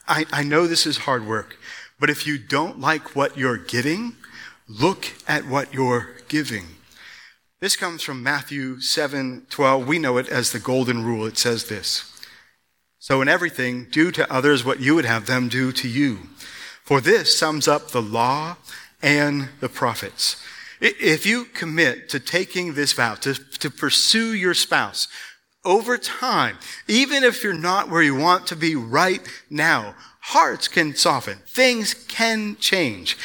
I, 0.06 0.26
I 0.30 0.44
know 0.44 0.68
this 0.68 0.86
is 0.86 0.98
hard 0.98 1.26
work, 1.26 1.56
but 2.04 2.10
if 2.10 2.26
you 2.26 2.36
don't 2.36 2.78
like 2.78 3.16
what 3.16 3.38
you're 3.38 3.56
getting, 3.56 4.14
look 4.68 5.06
at 5.26 5.46
what 5.46 5.72
you're 5.72 6.10
giving. 6.28 6.66
This 7.60 7.76
comes 7.76 8.02
from 8.02 8.22
Matthew 8.22 8.78
7 8.78 9.46
12. 9.48 9.88
We 9.88 9.98
know 9.98 10.18
it 10.18 10.28
as 10.28 10.52
the 10.52 10.58
golden 10.58 11.02
rule. 11.02 11.24
It 11.24 11.38
says 11.38 11.64
this 11.68 12.22
So, 12.98 13.22
in 13.22 13.28
everything, 13.28 13.86
do 13.90 14.10
to 14.10 14.30
others 14.30 14.66
what 14.66 14.80
you 14.80 14.94
would 14.96 15.06
have 15.06 15.24
them 15.24 15.48
do 15.48 15.72
to 15.72 15.88
you. 15.88 16.28
For 16.82 17.00
this 17.00 17.38
sums 17.38 17.66
up 17.66 17.88
the 17.88 18.02
law 18.02 18.58
and 19.00 19.48
the 19.60 19.70
prophets. 19.70 20.36
If 20.82 21.24
you 21.24 21.46
commit 21.46 22.10
to 22.10 22.20
taking 22.20 22.74
this 22.74 22.92
vow, 22.92 23.14
to, 23.14 23.32
to 23.32 23.70
pursue 23.70 24.34
your 24.34 24.52
spouse 24.52 25.08
over 25.64 25.98
time, 25.98 26.58
even 26.88 27.24
if 27.24 27.42
you're 27.42 27.54
not 27.54 27.88
where 27.88 28.02
you 28.02 28.14
want 28.14 28.46
to 28.48 28.56
be 28.56 28.74
right 28.74 29.20
now, 29.48 29.94
hearts 30.20 30.68
can 30.68 30.94
soften. 30.94 31.38
Things 31.46 31.94
can 31.94 32.56
change. 32.56 33.16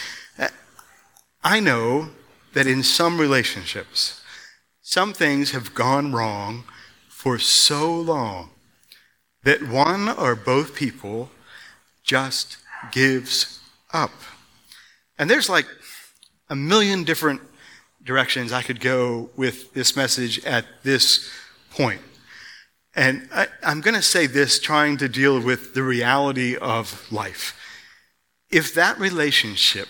I 1.44 1.60
know 1.60 2.10
that 2.54 2.68
in 2.68 2.84
some 2.84 3.20
relationships, 3.20 4.22
some 4.82 5.14
things 5.14 5.52
have 5.52 5.74
gone 5.74 6.12
wrong 6.12 6.64
for 7.08 7.40
so 7.40 7.94
long 7.94 8.50
that 9.44 9.68
one 9.68 10.10
or 10.10 10.36
both 10.36 10.76
people 10.76 11.30
just 12.04 12.58
gives 12.92 13.60
up. 13.94 14.12
And 15.18 15.30
there's 15.30 15.50
like 15.50 15.68
a 16.50 16.56
million 16.56 17.04
different 17.04 17.42
directions 18.04 18.52
I 18.52 18.64
could 18.64 18.80
go 18.80 19.30
with 19.36 19.74
this 19.74 19.96
message 19.96 20.44
at 20.46 20.66
this 20.84 21.30
point. 21.72 22.02
And 23.00 23.30
I, 23.34 23.48
am 23.64 23.80
going 23.80 23.96
to 23.96 24.02
say 24.02 24.28
this 24.28 24.60
trying 24.60 24.98
to 24.98 25.08
deal 25.08 25.40
with 25.40 25.74
the 25.74 25.84
reality 25.84 26.58
of 26.58 27.10
life. 27.10 27.58
If 28.52 28.74
that 28.74 29.00
relationship 29.00 29.88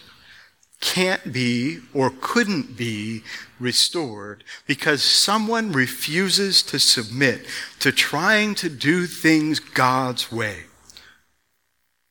can't 0.80 1.34
be 1.34 1.80
or 1.92 2.14
couldn't 2.22 2.78
be 2.78 3.24
restored 3.60 4.44
because 4.68 5.02
someone 5.02 5.72
refuses 5.72 6.62
to 6.62 6.78
submit 6.78 7.48
to 7.80 7.92
trying 7.92 8.54
to 8.54 8.70
do 8.70 9.08
things 9.08 9.60
God's 9.60 10.32
way, 10.32 10.66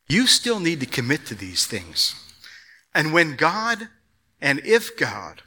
you 0.09 0.27
still 0.27 0.59
need 0.59 0.81
to 0.81 0.87
commit 0.87 1.27
to 1.27 1.37
these 1.37 1.65
things. 1.65 2.17
And 2.93 3.13
when 3.13 3.37
God 3.37 3.87
and 4.41 4.59
if 4.65 4.97
God 4.97 5.43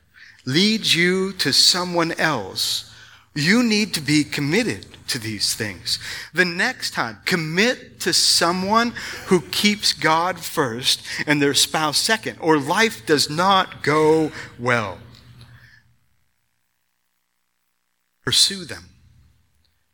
leads 0.46 0.96
you 0.96 1.34
to 1.34 1.52
someone 1.52 2.14
else, 2.14 2.91
you 3.34 3.64
need 3.64 3.94
to 3.94 4.02
be 4.02 4.24
committed 4.24 4.86
to 5.08 5.20
these 5.20 5.54
things. 5.54 6.00
The 6.34 6.46
next 6.46 6.92
time, 6.92 7.20
commit 7.26 8.00
to 8.02 8.14
someone 8.14 8.94
who 9.28 9.42
keeps 9.42 9.94
God 9.94 10.40
first 10.40 11.02
and 11.26 11.42
their 11.42 11.54
spouse 11.54 11.98
second, 11.98 12.38
or 12.40 12.58
life 12.58 13.06
does 13.06 13.30
not 13.30 13.84
go 13.84 14.32
well. 14.60 15.00
Pursue 18.24 18.66
them 18.66 18.86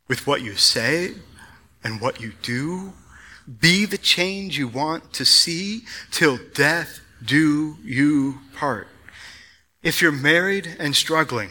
with 0.06 0.26
what 0.26 0.42
you 0.42 0.54
say 0.54 1.14
and 1.82 2.00
what 2.00 2.20
you 2.20 2.32
do. 2.42 2.92
Be 3.60 3.86
the 3.86 3.98
change 3.98 4.58
you 4.58 4.68
want 4.68 5.12
to 5.14 5.24
see 5.24 5.82
till 6.10 6.38
death 6.54 7.00
do 7.24 7.76
you 7.82 8.40
part. 8.54 8.88
If 9.82 10.02
you're 10.02 10.12
married 10.12 10.76
and 10.78 10.94
struggling, 10.94 11.50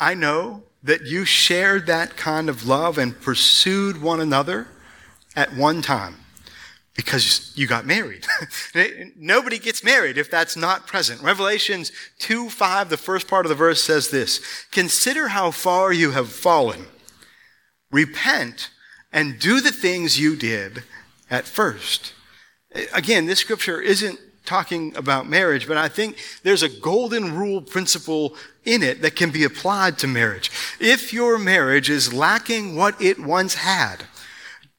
I 0.00 0.14
know 0.14 0.64
that 0.82 1.06
you 1.06 1.24
shared 1.24 1.86
that 1.86 2.16
kind 2.16 2.48
of 2.48 2.66
love 2.66 2.98
and 2.98 3.20
pursued 3.20 4.02
one 4.02 4.20
another 4.20 4.66
at 5.36 5.54
one 5.54 5.80
time 5.82 6.16
because 6.94 7.52
you 7.56 7.66
got 7.66 7.86
married. 7.86 8.26
Nobody 9.16 9.58
gets 9.58 9.82
married 9.82 10.18
if 10.18 10.30
that's 10.30 10.56
not 10.56 10.86
present. 10.86 11.22
Revelations 11.22 11.92
2 12.18 12.50
5, 12.50 12.90
the 12.90 12.96
first 12.96 13.28
part 13.28 13.46
of 13.46 13.50
the 13.50 13.54
verse 13.54 13.82
says 13.82 14.10
this 14.10 14.40
Consider 14.70 15.28
how 15.28 15.50
far 15.50 15.92
you 15.92 16.10
have 16.10 16.30
fallen. 16.30 16.86
Repent 17.90 18.70
and 19.12 19.38
do 19.38 19.60
the 19.60 19.72
things 19.72 20.18
you 20.18 20.36
did 20.36 20.82
at 21.30 21.44
first. 21.44 22.14
Again, 22.94 23.26
this 23.26 23.40
scripture 23.40 23.80
isn't 23.80 24.18
talking 24.44 24.94
about 24.96 25.28
marriage, 25.28 25.68
but 25.68 25.76
I 25.76 25.88
think 25.88 26.16
there's 26.42 26.62
a 26.62 26.68
golden 26.68 27.36
rule 27.36 27.62
principle 27.62 28.34
in 28.64 28.82
it 28.82 29.02
that 29.02 29.16
can 29.16 29.30
be 29.30 29.44
applied 29.44 29.98
to 29.98 30.06
marriage. 30.06 30.50
If 30.80 31.12
your 31.12 31.38
marriage 31.38 31.90
is 31.90 32.12
lacking 32.12 32.76
what 32.76 33.00
it 33.00 33.18
once 33.18 33.54
had, 33.54 34.04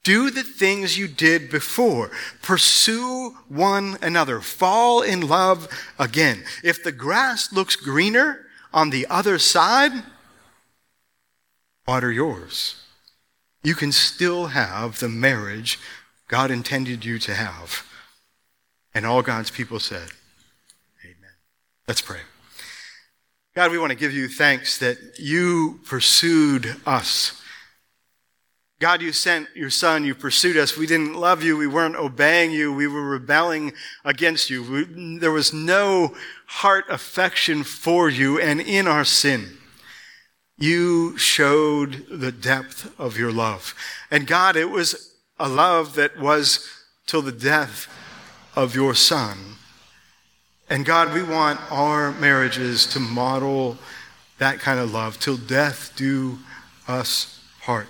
do 0.03 0.29
the 0.29 0.43
things 0.43 0.97
you 0.97 1.07
did 1.07 1.49
before. 1.49 2.11
Pursue 2.41 3.37
one 3.47 3.97
another. 4.01 4.41
Fall 4.41 5.01
in 5.01 5.27
love 5.27 5.69
again. 5.97 6.43
If 6.61 6.83
the 6.83 6.91
grass 6.91 7.53
looks 7.53 7.77
greener 7.77 8.45
on 8.73 8.89
the 8.89 9.07
other 9.09 9.39
side, 9.39 9.93
water 11.87 12.11
yours. 12.11 12.83
You 13.63 13.75
can 13.75 13.93
still 13.93 14.47
have 14.47 14.99
the 14.99 15.07
marriage 15.07 15.79
God 16.27 16.51
intended 16.51 17.05
you 17.05 17.17
to 17.19 17.33
have. 17.33 17.87
And 18.93 19.05
all 19.05 19.21
God's 19.21 19.51
people 19.51 19.79
said, 19.79 20.09
Amen. 21.03 21.31
Let's 21.87 22.01
pray. 22.01 22.19
God, 23.55 23.71
we 23.71 23.77
want 23.77 23.91
to 23.91 23.97
give 23.97 24.13
you 24.13 24.27
thanks 24.27 24.77
that 24.79 24.97
you 25.19 25.79
pursued 25.85 26.75
us. 26.85 27.39
God, 28.79 29.01
you 29.01 29.13
sent 29.13 29.47
your 29.55 29.69
son, 29.69 30.03
you 30.03 30.13
pursued 30.13 30.57
us. 30.57 30.75
We 30.75 30.87
didn't 30.87 31.13
love 31.13 31.41
you. 31.41 31.55
We 31.55 31.67
weren't 31.67 31.95
obeying 31.95 32.51
you. 32.51 32.73
We 32.73 32.87
were 32.87 33.03
rebelling 33.03 33.73
against 34.03 34.49
you. 34.49 34.61
We, 34.61 35.19
there 35.19 35.31
was 35.31 35.53
no 35.53 36.15
heart 36.47 36.85
affection 36.89 37.63
for 37.63 38.09
you 38.09 38.39
and 38.39 38.59
in 38.59 38.87
our 38.87 39.05
sin. 39.05 39.57
You 40.57 41.17
showed 41.17 42.07
the 42.09 42.31
depth 42.31 42.93
of 42.99 43.17
your 43.17 43.31
love. 43.31 43.73
And 44.11 44.27
God, 44.27 44.55
it 44.55 44.69
was 44.69 45.15
a 45.39 45.47
love 45.47 45.95
that 45.95 46.19
was 46.19 46.67
till 47.05 47.21
the 47.21 47.31
death 47.31 47.87
of 48.55 48.75
your 48.75 48.95
Son. 48.95 49.37
And 50.69 50.85
God, 50.85 51.13
we 51.13 51.23
want 51.23 51.59
our 51.71 52.11
marriages 52.13 52.85
to 52.87 52.99
model 52.99 53.77
that 54.39 54.59
kind 54.59 54.79
of 54.79 54.91
love 54.91 55.19
till 55.19 55.37
death 55.37 55.93
do 55.95 56.39
us 56.87 57.39
part. 57.61 57.87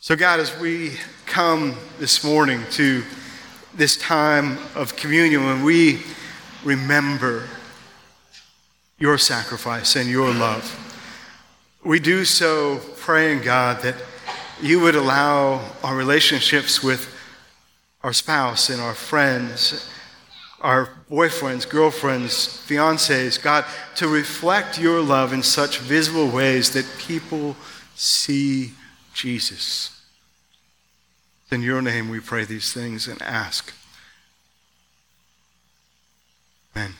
So, 0.00 0.14
God, 0.14 0.38
as 0.38 0.56
we 0.58 0.92
come 1.26 1.76
this 1.98 2.22
morning 2.22 2.62
to 2.72 3.02
this 3.74 3.96
time 3.96 4.58
of 4.74 4.96
communion, 4.96 5.44
when 5.44 5.62
we 5.64 6.02
remember 6.64 7.48
your 8.98 9.18
sacrifice 9.18 9.96
and 9.96 10.08
your 10.08 10.32
love, 10.32 10.82
we 11.84 11.98
do 11.98 12.24
so 12.24 12.78
praying, 12.98 13.42
God, 13.42 13.82
that 13.82 13.96
you 14.60 14.80
would 14.80 14.94
allow 14.94 15.60
our 15.82 15.94
relationships 15.94 16.82
with 16.82 17.15
our 18.06 18.12
spouse 18.12 18.70
and 18.70 18.80
our 18.80 18.94
friends, 18.94 19.90
our 20.60 20.90
boyfriends, 21.10 21.68
girlfriends, 21.68 22.46
fiancés, 22.64 23.42
God, 23.42 23.64
to 23.96 24.06
reflect 24.06 24.78
your 24.78 25.00
love 25.00 25.32
in 25.32 25.42
such 25.42 25.80
visible 25.80 26.28
ways 26.28 26.72
that 26.74 26.86
people 26.98 27.56
see 27.96 28.70
Jesus. 29.12 30.04
In 31.50 31.62
your 31.62 31.82
name 31.82 32.08
we 32.08 32.20
pray 32.20 32.44
these 32.44 32.72
things 32.72 33.08
and 33.08 33.20
ask. 33.22 33.74
Amen. 36.76 36.92